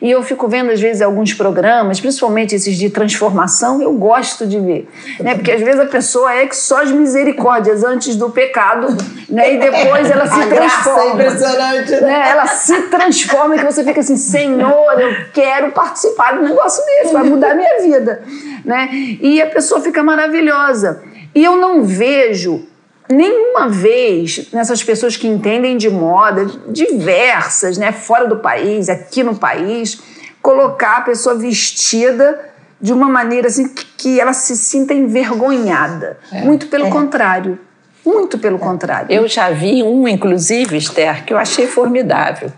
[0.00, 4.60] E eu fico vendo, às vezes, alguns programas, principalmente esses de transformação, eu gosto de
[4.60, 4.88] ver.
[5.18, 5.34] Né?
[5.34, 8.88] Porque às vezes a pessoa é que só as misericórdias antes do pecado,
[9.28, 9.54] né?
[9.54, 11.22] e depois ela se a transforma.
[11.22, 12.00] É impressionante, né?
[12.00, 12.28] né?
[12.28, 17.14] Ela se transforma e que você fica assim, Senhor, eu quero participar um negócio desse,
[17.14, 18.22] vai mudar a minha vida.
[18.66, 18.90] Né?
[18.92, 21.02] E a pessoa fica maravilhosa.
[21.34, 22.66] E eu não vejo
[23.08, 29.36] nenhuma vez nessas pessoas que entendem de moda, diversas, né, fora do país, aqui no
[29.36, 30.00] país,
[30.42, 32.38] colocar a pessoa vestida
[32.80, 36.18] de uma maneira assim que, que ela se sinta envergonhada.
[36.32, 36.90] É, Muito pelo é.
[36.90, 37.58] contrário.
[38.04, 38.60] Muito pelo é.
[38.60, 39.12] contrário.
[39.12, 42.52] Eu já vi um, inclusive, Esther, que eu achei formidável.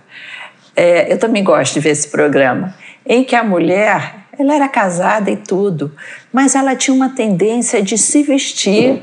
[0.77, 5.31] É, eu também gosto de ver esse programa, em que a mulher, ela era casada
[5.31, 5.93] e tudo,
[6.33, 9.03] mas ela tinha uma tendência de se vestir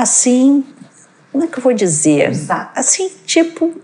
[0.00, 0.64] assim,
[1.32, 2.30] como é que eu vou dizer?
[2.30, 2.78] Exato.
[2.78, 3.74] Assim, tipo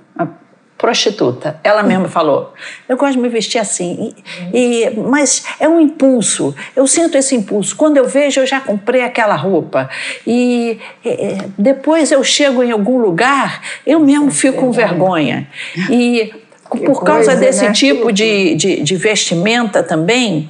[0.83, 1.61] prostituta.
[1.63, 2.53] Ela mesma falou:
[2.89, 4.13] eu gosto de me vestir assim,
[4.53, 6.53] e, e, mas é um impulso.
[6.75, 7.77] Eu sinto esse impulso.
[7.77, 9.89] Quando eu vejo, eu já comprei aquela roupa.
[10.27, 15.47] E, e depois eu chego em algum lugar, eu mesmo fico com vergonha.
[15.89, 16.35] E
[16.69, 17.73] por causa coisa, desse né?
[17.73, 20.49] tipo de, de, de vestimenta também,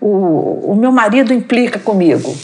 [0.00, 2.34] o, o meu marido implica comigo,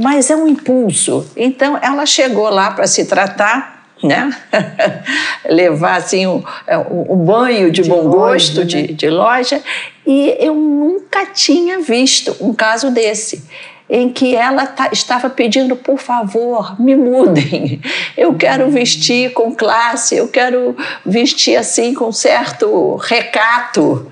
[0.00, 1.26] mas é um impulso.
[1.36, 4.30] Então ela chegou lá para se tratar, né?
[5.48, 8.66] levar assim um, é, um, banho de, de bom loja, gosto né?
[8.66, 9.62] de, de loja
[10.06, 13.42] e eu nunca tinha visto um caso desse
[13.88, 17.80] em que ela estava pedindo, por favor, me mudem.
[18.16, 24.10] Eu quero vestir com classe, eu quero vestir assim com certo recato.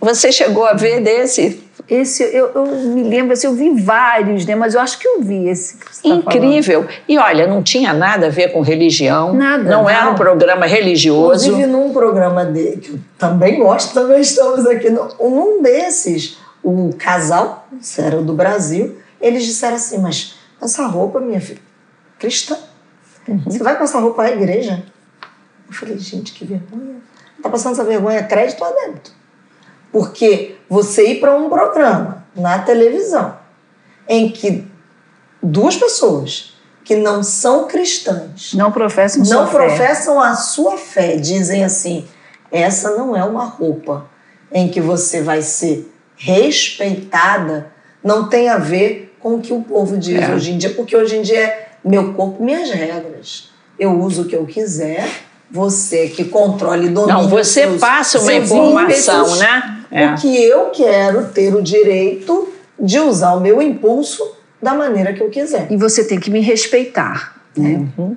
[0.00, 1.62] Você chegou a ver desse?
[1.88, 4.54] Esse eu, eu, me lembro, assim, eu vi vários, né?
[4.54, 5.76] Mas eu acho que eu vi esse.
[5.76, 6.84] Que você tá Incrível.
[6.84, 9.34] Tá e olha, não tinha nada a ver com religião.
[9.34, 9.64] Nada.
[9.64, 9.90] Não, não.
[9.90, 11.48] era um programa religioso.
[11.48, 14.88] Inclusive, num programa de, que eu também gosto, também estamos aqui.
[14.88, 17.68] Num desses, o casal,
[17.98, 21.60] era do Brasil, eles disseram assim: Mas essa roupa, minha filha,
[22.18, 22.56] cristã,
[23.28, 23.42] uhum.
[23.44, 24.82] você vai com essa roupa à igreja?
[25.68, 26.96] Eu falei: Gente, que vergonha.
[27.42, 29.23] Tá passando essa vergonha crédito ou débito?
[29.94, 33.36] Porque você ir para um programa na televisão
[34.08, 34.66] em que
[35.40, 40.26] duas pessoas que não são cristãs, não professam, não professam fé.
[40.26, 42.08] a sua fé, dizem assim:
[42.50, 44.06] essa não é uma roupa
[44.50, 47.70] em que você vai ser respeitada,
[48.02, 50.34] não tem a ver com o que o povo diz é.
[50.34, 53.52] hoje em dia, porque hoje em dia é meu corpo, minhas regras.
[53.78, 55.08] Eu uso o que eu quiser,
[55.48, 57.20] você que controle e domina.
[57.20, 59.83] Não, você seus, passa uma informação, né?
[59.94, 60.08] É.
[60.08, 65.30] Porque eu quero ter o direito de usar o meu impulso da maneira que eu
[65.30, 65.68] quiser.
[65.70, 67.36] E você tem que me respeitar.
[67.56, 67.86] Né?
[67.96, 68.16] Uhum.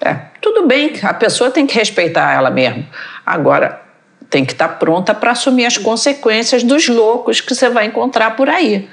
[0.00, 2.86] É, tudo bem, a pessoa tem que respeitar ela mesma.
[3.26, 3.82] Agora,
[4.30, 8.48] tem que estar pronta para assumir as consequências dos loucos que você vai encontrar por
[8.48, 8.88] aí.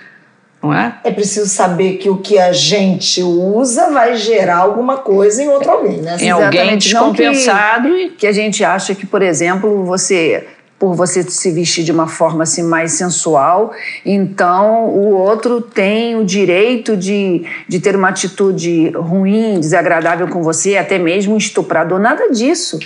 [0.61, 0.99] Não é?
[1.05, 5.71] é preciso saber que o que a gente usa vai gerar alguma coisa em outro
[5.71, 6.17] alguém, né?
[6.19, 7.87] Em alguém descompensado.
[7.87, 10.47] Que, que a gente acha que, por exemplo, você
[10.79, 13.73] por você se vestir de uma forma assim mais sensual,
[14.05, 20.77] então o outro tem o direito de, de ter uma atitude ruim, desagradável com você,
[20.77, 22.79] até mesmo estuprador, nada disso.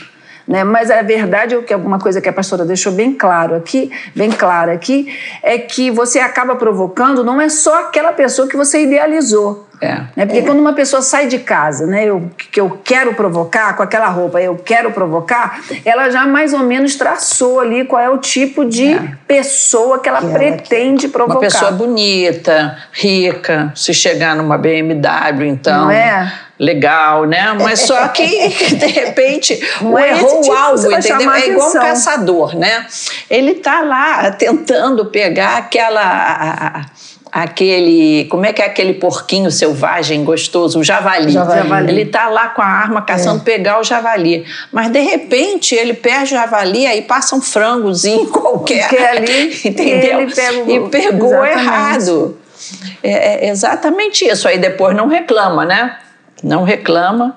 [0.48, 0.64] Né?
[0.64, 4.30] Mas a verdade é que alguma coisa que a pastora deixou bem claro aqui, bem
[4.32, 5.08] clara aqui,
[5.42, 10.02] é que você acaba provocando não é só aquela pessoa que você idealizou, É.
[10.16, 10.26] Né?
[10.26, 14.08] Porque quando uma pessoa sai de casa, né, eu, que eu quero provocar, com aquela
[14.08, 18.64] roupa, eu quero provocar, ela já mais ou menos traçou ali qual é o tipo
[18.66, 21.36] de pessoa que ela Que ela pretende provocar.
[21.36, 25.86] Uma pessoa bonita, rica, se chegar numa BMW, então.
[25.86, 26.32] Não é?
[26.60, 27.54] Legal, né?
[27.60, 28.26] Mas só que,
[28.76, 31.32] de repente, Não o é errou tipo o alvo, entendeu?
[31.34, 32.86] É igual um caçador, né?
[33.30, 36.02] Ele tá lá tentando pegar aquela.
[36.02, 36.86] a- a-
[37.34, 38.26] aquele.
[38.26, 40.80] Como é que é aquele porquinho selvagem gostoso?
[40.80, 41.32] O javali.
[41.32, 41.90] Javali.
[41.92, 43.44] Ele tá lá com a arma caçando É.
[43.44, 44.46] pegar o javali.
[44.72, 48.88] Mas de repente ele perde o javali, aí passa um frangozinho qualquer.
[48.90, 50.22] Que ali, entendeu?
[50.22, 51.60] ele pega o- e pegou Exatamente.
[51.60, 52.38] errado.
[53.02, 54.48] É, é exatamente isso.
[54.48, 55.98] Aí depois não reclama, né?
[56.44, 57.36] Não reclama,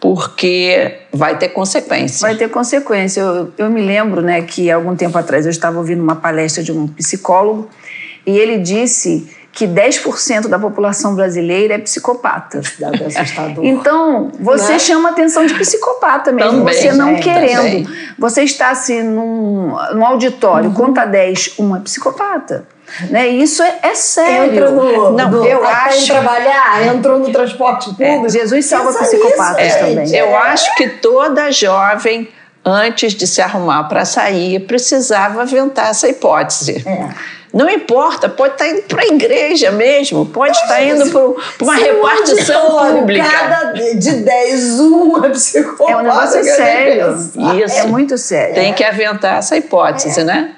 [0.00, 2.26] porque vai ter consequência.
[2.26, 3.20] Vai ter consequência.
[3.20, 6.72] Eu, eu me lembro né, que algum tempo atrás eu estava ouvindo uma palestra de
[6.72, 7.68] um psicólogo
[8.26, 12.58] e ele disse que 10% da população brasileira é psicopata.
[12.58, 13.64] Assustador.
[13.64, 14.78] Então, você Né?
[14.78, 17.56] chama atenção de psicopata mesmo, Também, você não gente, querendo.
[17.56, 17.88] também.
[18.18, 22.66] Você está assim num, num auditório, conta 10, um é psicopata.
[23.10, 23.30] Né?
[23.30, 24.52] E Isso é, é sério.
[24.52, 28.28] Entra no, Não, no, eu acho- trabalhar, entrou no transporte público.
[28.28, 30.06] Jesus salva Pensa psicopatas nisso, também.
[30.06, 30.16] gente.
[30.18, 30.36] Eu É.
[30.36, 32.28] acho que toda jovem,
[32.64, 36.82] antes de se arrumar para sair, precisava aventar essa hipótese.
[36.86, 37.08] É.
[37.56, 41.82] Não importa, pode estar indo para a igreja mesmo, pode estar indo para uma Se
[41.90, 43.26] um repartição pública.
[43.30, 45.90] Cada de 10, um é psicopata.
[45.90, 47.14] É um negócio sério.
[47.14, 47.78] Isso.
[47.78, 48.54] É muito sério.
[48.54, 50.54] Tem que aventar essa hipótese, né?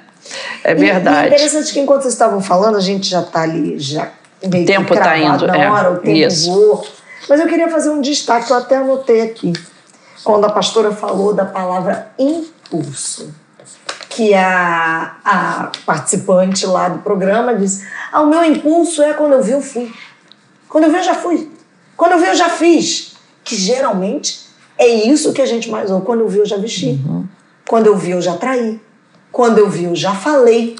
[0.64, 1.28] É E- E, verdade.
[1.28, 4.08] interessante que enquanto vocês estavam falando, a gente já está ali, já
[4.44, 6.52] meio O tempo que tá indo, na é, hora, o tempo isso.
[6.52, 6.82] voa.
[7.28, 9.52] Mas eu queria fazer um destaque, que eu até anotei aqui,
[10.24, 13.32] quando a pastora falou da palavra impulso.
[14.18, 19.42] Que a, a participante lá do programa disse: Ah, o meu impulso é quando eu
[19.44, 19.94] vi, eu fui.
[20.68, 21.48] Quando eu vi, eu já fui.
[21.96, 23.14] Quando eu vi, eu já fiz.
[23.44, 24.40] Que geralmente
[24.76, 26.04] é isso que a gente mais ouve.
[26.04, 26.98] Quando eu vi, eu já vesti.
[27.68, 28.80] Quando eu vi, eu já traí.
[29.30, 30.74] Quando eu vi, eu já falei.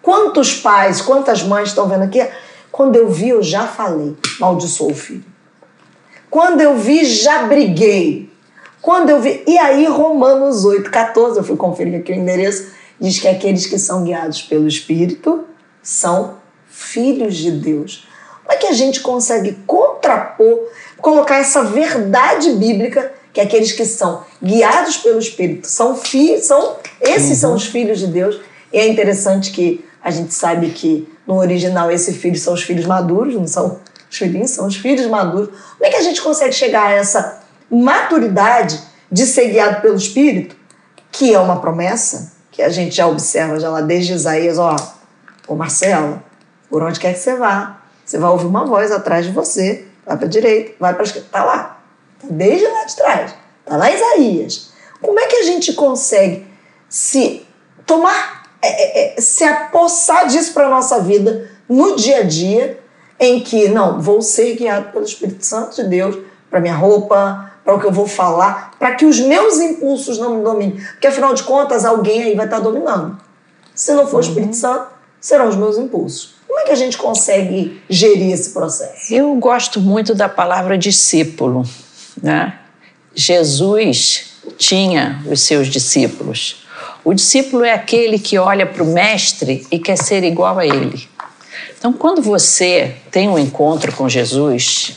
[0.00, 2.24] Quantos pais, quantas mães estão vendo aqui?
[2.70, 4.16] Quando eu vi, eu já falei.
[4.38, 5.24] Maldiçoou o filho.
[6.30, 8.29] Quando eu vi, já briguei.
[8.80, 9.42] Quando eu vi.
[9.46, 13.78] E aí, Romanos 8, 14, eu fui conferir aqui o endereço, diz que aqueles que
[13.78, 15.44] são guiados pelo Espírito
[15.82, 18.06] são filhos de Deus.
[18.42, 20.58] Como é que a gente consegue contrapor,
[20.98, 27.38] colocar essa verdade bíblica que aqueles que são guiados pelo Espírito são filhos, são esses
[27.38, 28.40] são os filhos de Deus.
[28.72, 32.86] E é interessante que a gente sabe que no original esses filhos são os filhos
[32.86, 33.78] maduros, não são
[34.10, 35.48] os filhinhos, são os filhos maduros.
[35.48, 37.39] Como é que a gente consegue chegar a essa
[37.70, 38.80] maturidade
[39.10, 40.56] de ser guiado pelo Espírito,
[41.10, 44.76] que é uma promessa que a gente já observa já lá desde Isaías, ó,
[45.46, 46.22] ô Marcelo,
[46.68, 50.16] por onde quer que você vá, você vai ouvir uma voz atrás de você, vai
[50.16, 51.82] para direita, vai para esquerda, tá lá,
[52.20, 54.70] tá desde lá de trás, tá lá Isaías.
[55.00, 56.46] Como é que a gente consegue
[56.88, 57.46] se
[57.86, 62.80] tomar, é, é, é, se apossar disso para nossa vida no dia a dia,
[63.18, 66.18] em que não vou ser guiado pelo Espírito Santo de Deus
[66.50, 70.36] para minha roupa, para o que eu vou falar, para que os meus impulsos não
[70.36, 73.16] me dominem, porque afinal de contas alguém aí vai estar dominando.
[73.72, 74.88] Se não for o Espírito Santo,
[75.20, 76.34] serão os meus impulsos.
[76.48, 79.14] Como é que a gente consegue gerir esse processo?
[79.14, 81.64] Eu gosto muito da palavra discípulo.
[82.20, 82.58] Né?
[83.14, 86.66] Jesus tinha os seus discípulos.
[87.04, 91.08] O discípulo é aquele que olha para o mestre e quer ser igual a ele.
[91.78, 94.96] Então, quando você tem um encontro com Jesus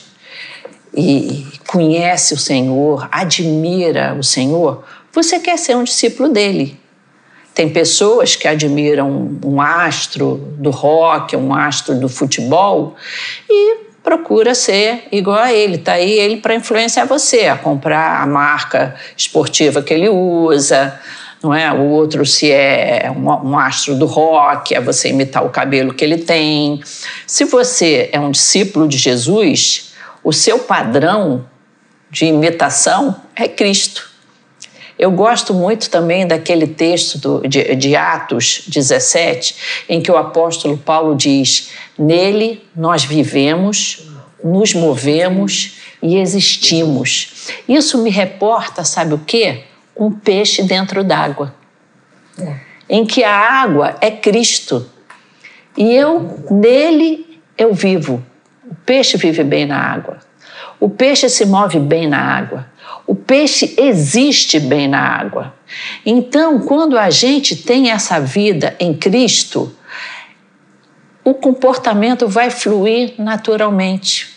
[0.96, 6.80] e conhece o Senhor, admira o Senhor, você quer ser um discípulo dele.
[7.54, 12.96] Tem pessoas que admiram um astro do rock, um astro do futebol
[13.48, 15.78] e procura ser igual a ele.
[15.78, 21.00] Tá aí ele para influenciar você a comprar a marca esportiva que ele usa,
[21.44, 21.72] não é?
[21.72, 26.18] O outro se é um astro do rock, é você imitar o cabelo que ele
[26.18, 26.82] tem.
[27.28, 29.93] Se você é um discípulo de Jesus,
[30.24, 31.46] o seu padrão
[32.10, 34.12] de imitação é Cristo.
[34.98, 39.56] Eu gosto muito também daquele texto do, de, de, Atos 17,
[39.90, 44.08] em que o apóstolo Paulo diz: Nele nós vivemos,
[44.44, 47.50] nos movemos e existimos.
[47.68, 49.64] Isso me reporta, sabe o quê?
[49.98, 51.54] Um peixe dentro d'água,
[52.40, 52.56] é.
[52.88, 54.90] em que a água é Cristo.
[55.76, 58.24] E eu, nele, eu vivo.
[58.74, 60.18] O peixe vive bem na água.
[60.80, 62.66] O peixe se move bem na água.
[63.06, 65.54] O peixe existe bem na água.
[66.04, 69.72] Então, quando a gente tem essa vida em Cristo,
[71.24, 74.34] o comportamento vai fluir naturalmente.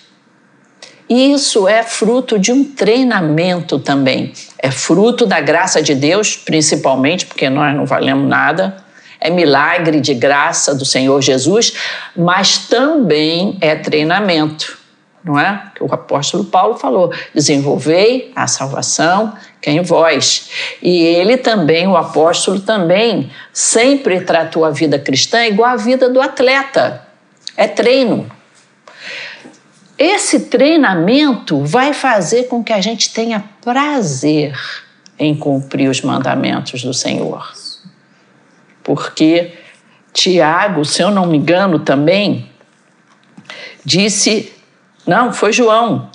[1.09, 4.35] Isso é fruto de um treinamento também.
[4.59, 8.85] É fruto da graça de Deus, principalmente, porque nós não valemos nada.
[9.27, 11.73] É milagre de graça do Senhor Jesus,
[12.17, 14.79] mas também é treinamento,
[15.25, 15.65] não é?
[15.75, 20.49] Que o apóstolo Paulo falou: desenvolvei a salvação que é em vós.
[20.81, 26.21] E ele também, o apóstolo também, sempre tratou a vida cristã igual à vida do
[26.21, 27.05] atleta.
[27.57, 28.31] É treino.
[29.99, 34.57] Esse treinamento vai fazer com que a gente tenha prazer
[35.19, 37.66] em cumprir os mandamentos do Senhor.
[38.87, 39.53] Porque
[40.13, 42.49] Tiago, se eu não me engano também,
[43.85, 44.53] disse,
[45.05, 46.09] não, foi João,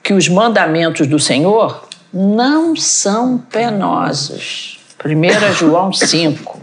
[0.00, 4.78] que os mandamentos do Senhor não são penosos.
[5.04, 6.60] 1 João 5.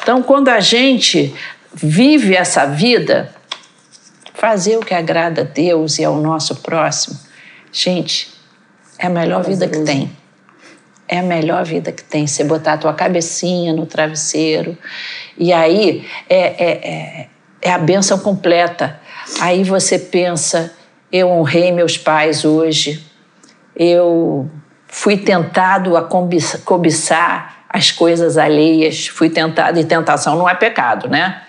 [0.00, 1.34] Então, quando a gente
[1.74, 3.34] vive essa vida,
[4.32, 7.18] fazer o que agrada a Deus e ao nosso próximo,
[7.70, 8.32] gente,
[8.98, 10.10] é a melhor vida que tem.
[11.08, 12.26] É a melhor vida que tem.
[12.26, 14.76] Você botar a tua cabecinha no travesseiro.
[15.38, 17.28] E aí é, é, é,
[17.62, 19.00] é a benção completa.
[19.40, 20.72] Aí você pensa,
[21.12, 23.04] eu honrei meus pais hoje,
[23.74, 24.48] eu
[24.86, 31.42] fui tentado a cobiçar as coisas alheias, fui tentado, e tentação não é pecado, né?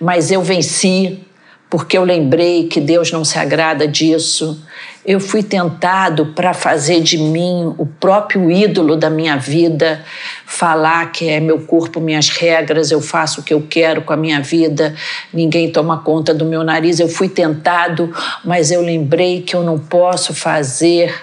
[0.00, 1.26] Mas eu venci,
[1.72, 4.62] porque eu lembrei que Deus não se agrada disso.
[5.06, 10.04] Eu fui tentado para fazer de mim o próprio ídolo da minha vida,
[10.44, 14.18] falar que é meu corpo, minhas regras, eu faço o que eu quero com a
[14.18, 14.94] minha vida,
[15.32, 17.00] ninguém toma conta do meu nariz.
[17.00, 18.14] Eu fui tentado,
[18.44, 21.14] mas eu lembrei que eu não posso fazer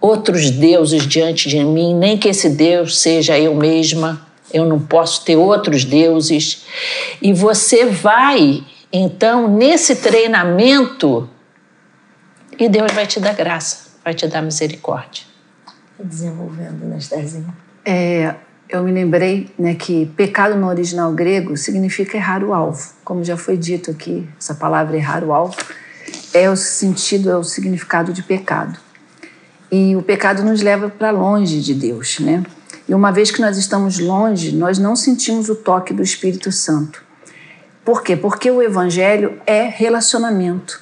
[0.00, 4.24] outros deuses diante de mim, nem que esse Deus seja eu mesma.
[4.54, 6.64] Eu não posso ter outros deuses.
[7.20, 8.62] E você vai
[8.92, 11.28] então, nesse treinamento,
[12.58, 15.24] e Deus vai te dar graça, vai te dar misericórdia.
[15.98, 17.54] Desenvolvendo, né, Estherzinha?
[17.84, 18.34] É,
[18.68, 22.92] eu me lembrei né, que pecado no original grego significa errar o alvo.
[23.04, 25.56] Como já foi dito aqui, essa palavra errar o alvo
[26.32, 28.78] é o sentido, é o significado de pecado.
[29.70, 32.42] E o pecado nos leva para longe de Deus, né?
[32.88, 37.04] E uma vez que nós estamos longe, nós não sentimos o toque do Espírito Santo.
[37.88, 38.14] Por quê?
[38.14, 40.78] Porque o evangelho é relacionamento.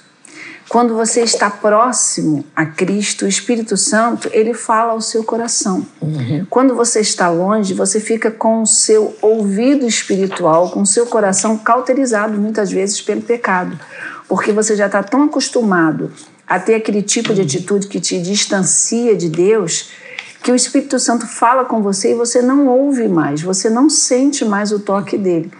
[0.69, 5.87] Quando você está próximo a Cristo, o Espírito Santo, ele fala ao seu coração.
[6.03, 6.45] Uhum.
[6.51, 11.57] Quando você está longe, você fica com o seu ouvido espiritual, com o seu coração
[11.57, 13.79] cauterizado muitas vezes pelo pecado,
[14.29, 16.11] porque você já está tão acostumado
[16.45, 19.91] a ter aquele tipo de atitude que te distancia de Deus,
[20.43, 24.45] que o Espírito Santo fala com você e você não ouve mais, você não sente
[24.45, 25.53] mais o toque dele.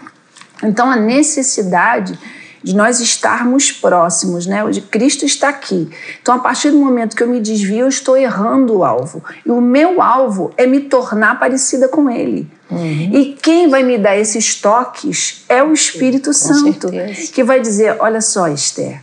[0.63, 2.17] Então, a necessidade
[2.63, 4.67] de nós estarmos próximos, né?
[4.69, 5.89] De Cristo está aqui.
[6.21, 9.23] Então, a partir do momento que eu me desvio, eu estou errando o alvo.
[9.45, 12.49] E o meu alvo é me tornar parecida com Ele.
[12.69, 13.11] Uhum.
[13.13, 17.31] E quem vai me dar esses toques é o Espírito com Santo, certeza.
[17.31, 19.01] que vai dizer: olha só, Esther,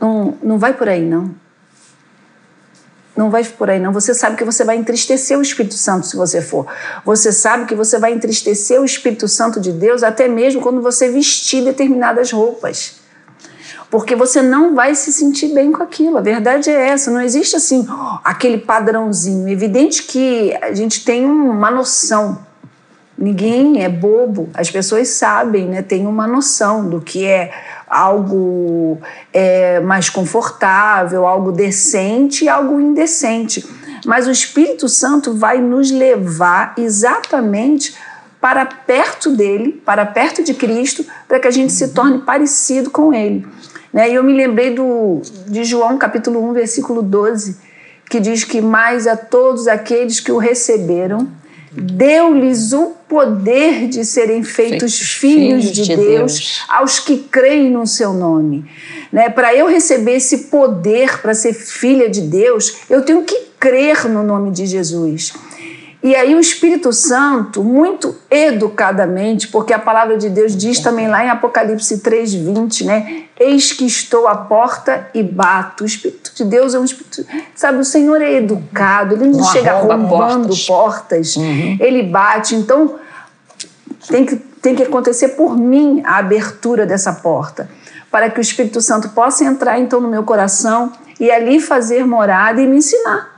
[0.00, 1.34] não, não vai por aí, não.
[3.16, 3.92] Não vai por aí, não.
[3.92, 6.66] Você sabe que você vai entristecer o Espírito Santo se você for.
[7.04, 11.10] Você sabe que você vai entristecer o Espírito Santo de Deus até mesmo quando você
[11.10, 13.02] vestir determinadas roupas.
[13.90, 16.16] Porque você não vai se sentir bem com aquilo.
[16.16, 17.10] A verdade é essa.
[17.10, 17.86] Não existe assim
[18.24, 19.46] aquele padrãozinho.
[19.46, 22.38] Evidente que a gente tem uma noção.
[23.18, 24.48] Ninguém é bobo.
[24.54, 25.82] As pessoas sabem, né?
[25.82, 27.52] Tem uma noção do que é
[27.92, 28.98] algo
[29.32, 33.64] é, mais confortável, algo decente e algo indecente.
[34.06, 37.94] Mas o Espírito Santo vai nos levar exatamente
[38.40, 43.12] para perto dele, para perto de Cristo, para que a gente se torne parecido com
[43.12, 43.46] ele.
[43.92, 44.10] Né?
[44.10, 47.58] E eu me lembrei do, de João capítulo 1, versículo 12,
[48.08, 51.28] que diz que mais a todos aqueles que o receberam,
[51.74, 57.70] deu-lhes o poder de serem feitos, feitos filhos, de, de Deus, Deus, aos que creem
[57.70, 58.64] no seu nome.
[59.10, 59.28] Né?
[59.30, 64.22] Para eu receber esse poder para ser filha de Deus, eu tenho que crer no
[64.22, 65.32] nome de Jesus.
[66.02, 71.24] E aí o Espírito Santo, muito educadamente, porque a palavra de Deus diz também lá
[71.24, 73.22] em Apocalipse 3:20, né?
[73.38, 75.84] Eis que estou à porta e bato.
[75.84, 77.24] O Espírito de Deus é um espírito,
[77.54, 81.76] sabe, o Senhor é educado, ele não, chega arrombando portas, portas uhum.
[81.78, 82.56] ele bate.
[82.56, 82.96] Então
[84.08, 87.68] tem que tem que acontecer por mim a abertura dessa porta,
[88.10, 92.60] para que o Espírito Santo possa entrar então no meu coração e ali fazer morada
[92.60, 93.31] e me ensinar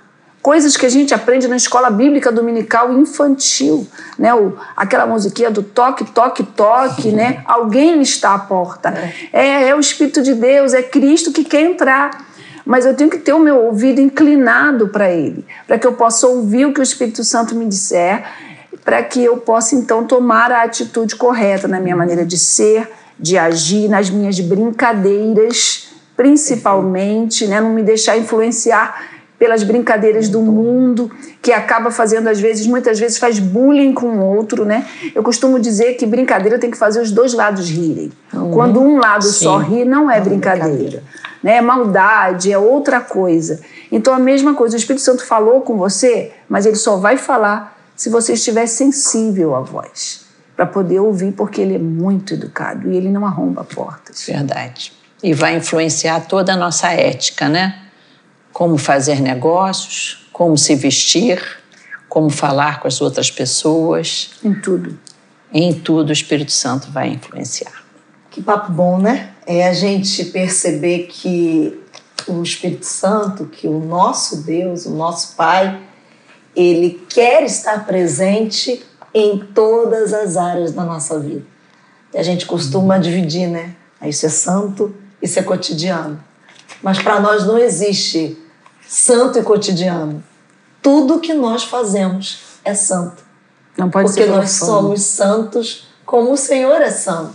[0.44, 3.88] coisas que a gente aprende na escola bíblica dominical infantil,
[4.18, 4.34] né?
[4.34, 7.42] O, aquela musiquinha do toque, toque, toque, né?
[7.48, 8.92] Alguém está à porta.
[9.32, 9.70] É.
[9.70, 12.26] é, o Espírito de Deus, é Cristo que quer entrar.
[12.66, 16.26] mas eu tenho que ter o meu ouvido inclinado para Ele, para que eu possa
[16.26, 18.22] ouvir o que o Espírito Santo me disser,
[18.84, 23.38] para que eu possa então tomar a atitude correta na minha maneira de ser, de
[23.38, 27.62] agir, nas minhas brincadeiras, principalmente, né?
[27.62, 29.13] não me deixar influenciar
[29.44, 31.10] pelas brincadeiras do mundo,
[31.42, 34.86] que acaba fazendo, às vezes, muitas vezes faz bullying com o outro, né?
[35.14, 38.10] Eu costumo dizer que brincadeira tem que fazer os dois lados rirem.
[38.32, 38.50] Uhum.
[38.52, 39.44] Quando um lado Sim.
[39.44, 40.68] só ri, não é, brincadeira.
[40.70, 41.02] brincadeira.
[41.42, 41.56] Né?
[41.56, 43.60] É maldade, é outra coisa.
[43.92, 47.76] Então, a mesma coisa, o Espírito Santo falou com você, mas ele só vai falar
[47.94, 50.24] se você estiver sensível à voz,
[50.56, 54.24] para poder ouvir, porque ele é muito educado e ele não arromba portas.
[54.26, 54.94] Verdade.
[55.22, 57.83] E vai influenciar toda a nossa ética, né?
[58.54, 61.42] Como fazer negócios, como se vestir,
[62.08, 64.30] como falar com as outras pessoas.
[64.44, 64.96] Em tudo.
[65.52, 67.82] Em tudo o Espírito Santo vai influenciar.
[68.30, 69.30] Que papo bom, né?
[69.44, 71.80] É a gente perceber que
[72.28, 75.80] o Espírito Santo, que o nosso Deus, o nosso Pai,
[76.54, 81.44] ele quer estar presente em todas as áreas da nossa vida.
[82.12, 83.74] E a gente costuma dividir, né?
[84.00, 86.22] Isso é santo, isso é cotidiano.
[86.80, 88.38] Mas para nós não existe
[88.86, 90.22] santo e cotidiano.
[90.82, 93.22] Tudo que nós fazemos é santo.
[93.76, 97.34] Não pode Porque ser nós somos santos como o Senhor é santo.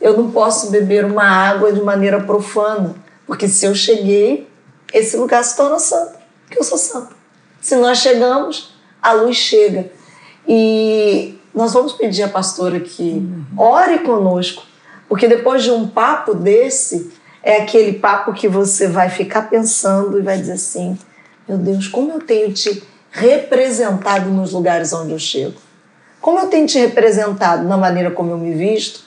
[0.00, 2.94] Eu não posso beber uma água de maneira profana,
[3.26, 4.48] porque se eu cheguei,
[4.92, 7.14] esse lugar se torna santo, porque eu sou santo.
[7.60, 9.90] Se nós chegamos, a luz chega.
[10.46, 13.26] E nós vamos pedir à pastora que
[13.56, 14.62] ore conosco,
[15.08, 17.12] porque depois de um papo desse,
[17.46, 20.98] é aquele papo que você vai ficar pensando e vai dizer assim:
[21.48, 22.82] meu Deus, como eu tenho te
[23.12, 25.54] representado nos lugares onde eu chego?
[26.20, 29.04] Como eu tenho te representado na maneira como eu me visto,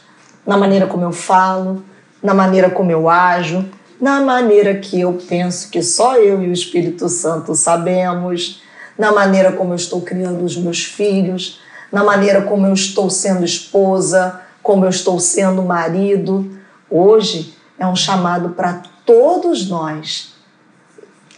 [0.47, 1.83] na maneira como eu falo,
[2.23, 3.69] na maneira como eu ajo,
[3.99, 8.63] na maneira que eu penso que só eu e o Espírito Santo sabemos,
[8.97, 11.59] na maneira como eu estou criando os meus filhos,
[11.91, 16.49] na maneira como eu estou sendo esposa, como eu estou sendo marido.
[16.89, 20.35] Hoje é um chamado para todos nós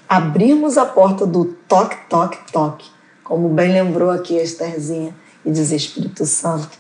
[0.09, 2.89] abrirmos a porta do toque, toque, toque,
[3.23, 5.15] como bem lembrou aqui a Estherzinha,
[5.45, 6.77] e dizer: Espírito Santo,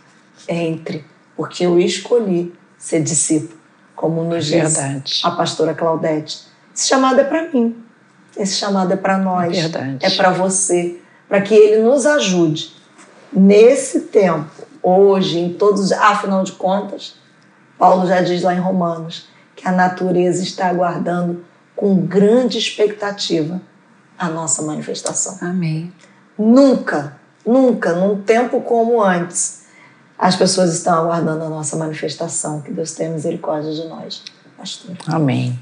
[0.47, 1.05] entre,
[1.37, 3.57] porque eu escolhi ser discípulo,
[3.95, 5.03] como nos Verdade.
[5.03, 6.47] diz a pastora Claudete.
[6.75, 7.75] Esse chamado é para mim,
[8.35, 9.97] esse chamado é para nós, Verdade.
[10.01, 10.99] é para você,
[11.29, 12.73] para que ele nos ajude
[13.31, 14.49] nesse tempo,
[14.81, 17.15] hoje, em todos, afinal de contas,
[17.77, 19.30] Paulo já diz lá em Romanos
[19.61, 21.45] que a natureza está aguardando
[21.75, 23.61] com grande expectativa
[24.17, 25.37] a nossa manifestação.
[25.41, 25.93] Amém.
[26.37, 29.67] Nunca, nunca, num tempo como antes,
[30.17, 32.61] as pessoas estão aguardando a nossa manifestação.
[32.61, 34.23] Que Deus tenha misericórdia de nós.
[34.57, 34.95] Pastor.
[35.07, 35.57] Amém.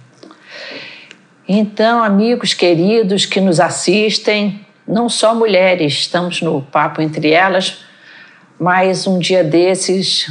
[1.47, 7.79] Então, amigos queridos que nos assistem, não só mulheres, estamos no papo entre elas,
[8.59, 10.27] mas um dia desses,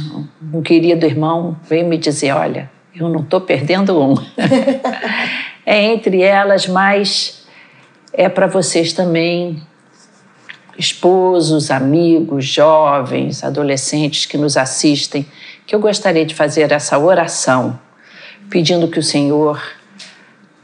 [0.53, 4.13] um querido irmão veio me dizer: Olha, eu não estou perdendo um.
[5.65, 7.47] é entre elas, mas
[8.11, 9.61] é para vocês também,
[10.77, 15.25] esposos, amigos, jovens, adolescentes que nos assistem,
[15.65, 17.79] que eu gostaria de fazer essa oração,
[18.49, 19.61] pedindo que o Senhor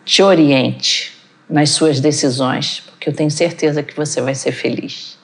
[0.03, 1.13] te oriente
[1.49, 5.17] nas suas decisões, porque eu tenho certeza que você vai ser feliz.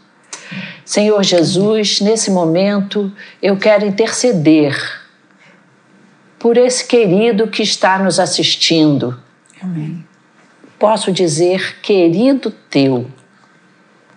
[0.86, 5.01] Senhor Jesus, nesse momento eu quero interceder
[6.42, 9.16] por esse querido que está nos assistindo.
[9.62, 10.04] Amém.
[10.80, 13.06] Posso dizer, querido teu,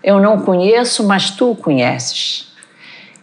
[0.02, 2.50] eu não conheço, mas tu o conheces.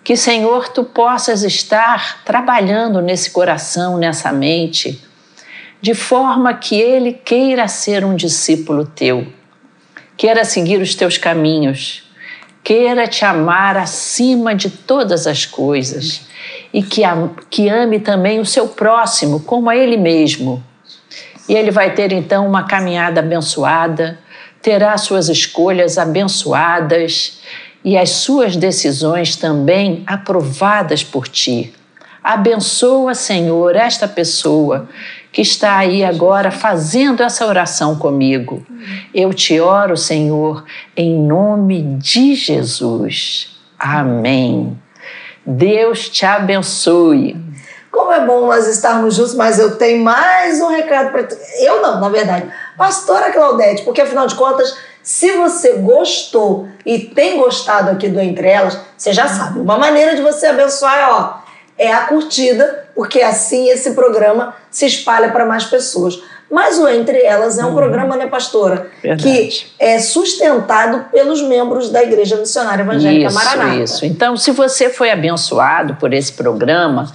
[0.03, 5.03] Que, Senhor, tu possas estar trabalhando nesse coração, nessa mente,
[5.81, 9.25] de forma que ele queira ser um discípulo teu,
[10.15, 12.03] queira seguir os teus caminhos,
[12.63, 16.27] queira te amar acima de todas as coisas
[16.73, 17.01] e que,
[17.49, 20.63] que ame também o seu próximo como a ele mesmo.
[21.49, 24.19] E ele vai ter então uma caminhada abençoada,
[24.61, 27.41] terá suas escolhas abençoadas
[27.83, 31.73] e as suas decisões também aprovadas por ti.
[32.23, 34.87] Abençoa, Senhor, esta pessoa
[35.31, 38.65] que está aí agora fazendo essa oração comigo.
[39.13, 40.63] Eu te oro, Senhor,
[40.95, 43.57] em nome de Jesus.
[43.79, 44.77] Amém.
[45.45, 47.35] Deus te abençoe.
[47.91, 51.27] Como é bom nós estarmos juntos, mas eu tenho mais um recado para
[51.59, 52.45] Eu não, na verdade.
[52.77, 58.47] Pastora Claudete, porque afinal de contas, se você gostou e tem gostado aqui do Entre
[58.47, 59.59] Elas, você já sabe.
[59.59, 61.40] Uma maneira de você abençoar é, ó,
[61.81, 66.21] é a curtida, porque assim esse programa se espalha para mais pessoas.
[66.51, 67.75] Mas o Entre Elas é um uhum.
[67.75, 68.91] programa, né, pastora?
[69.01, 69.23] Verdade.
[69.23, 73.83] Que é sustentado pelos membros da Igreja Missionária Evangélica isso, Maranata.
[73.83, 77.09] Isso, Então, se você foi abençoado por esse programa,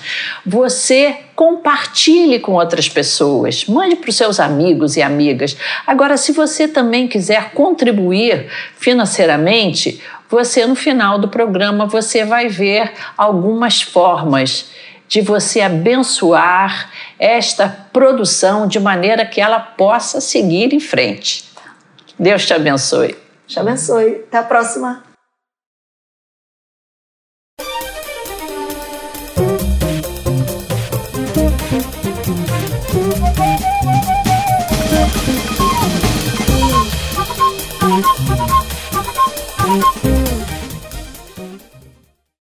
[0.45, 5.55] você compartilhe com outras pessoas, mande para os seus amigos e amigas.
[5.87, 8.47] Agora, se você também quiser contribuir
[8.79, 14.71] financeiramente, você no final do programa você vai ver algumas formas
[15.09, 21.45] de você abençoar esta produção de maneira que ela possa seguir em frente.
[22.19, 23.17] Deus te abençoe.
[23.47, 24.25] Te abençoe.
[24.27, 25.06] Até a próxima.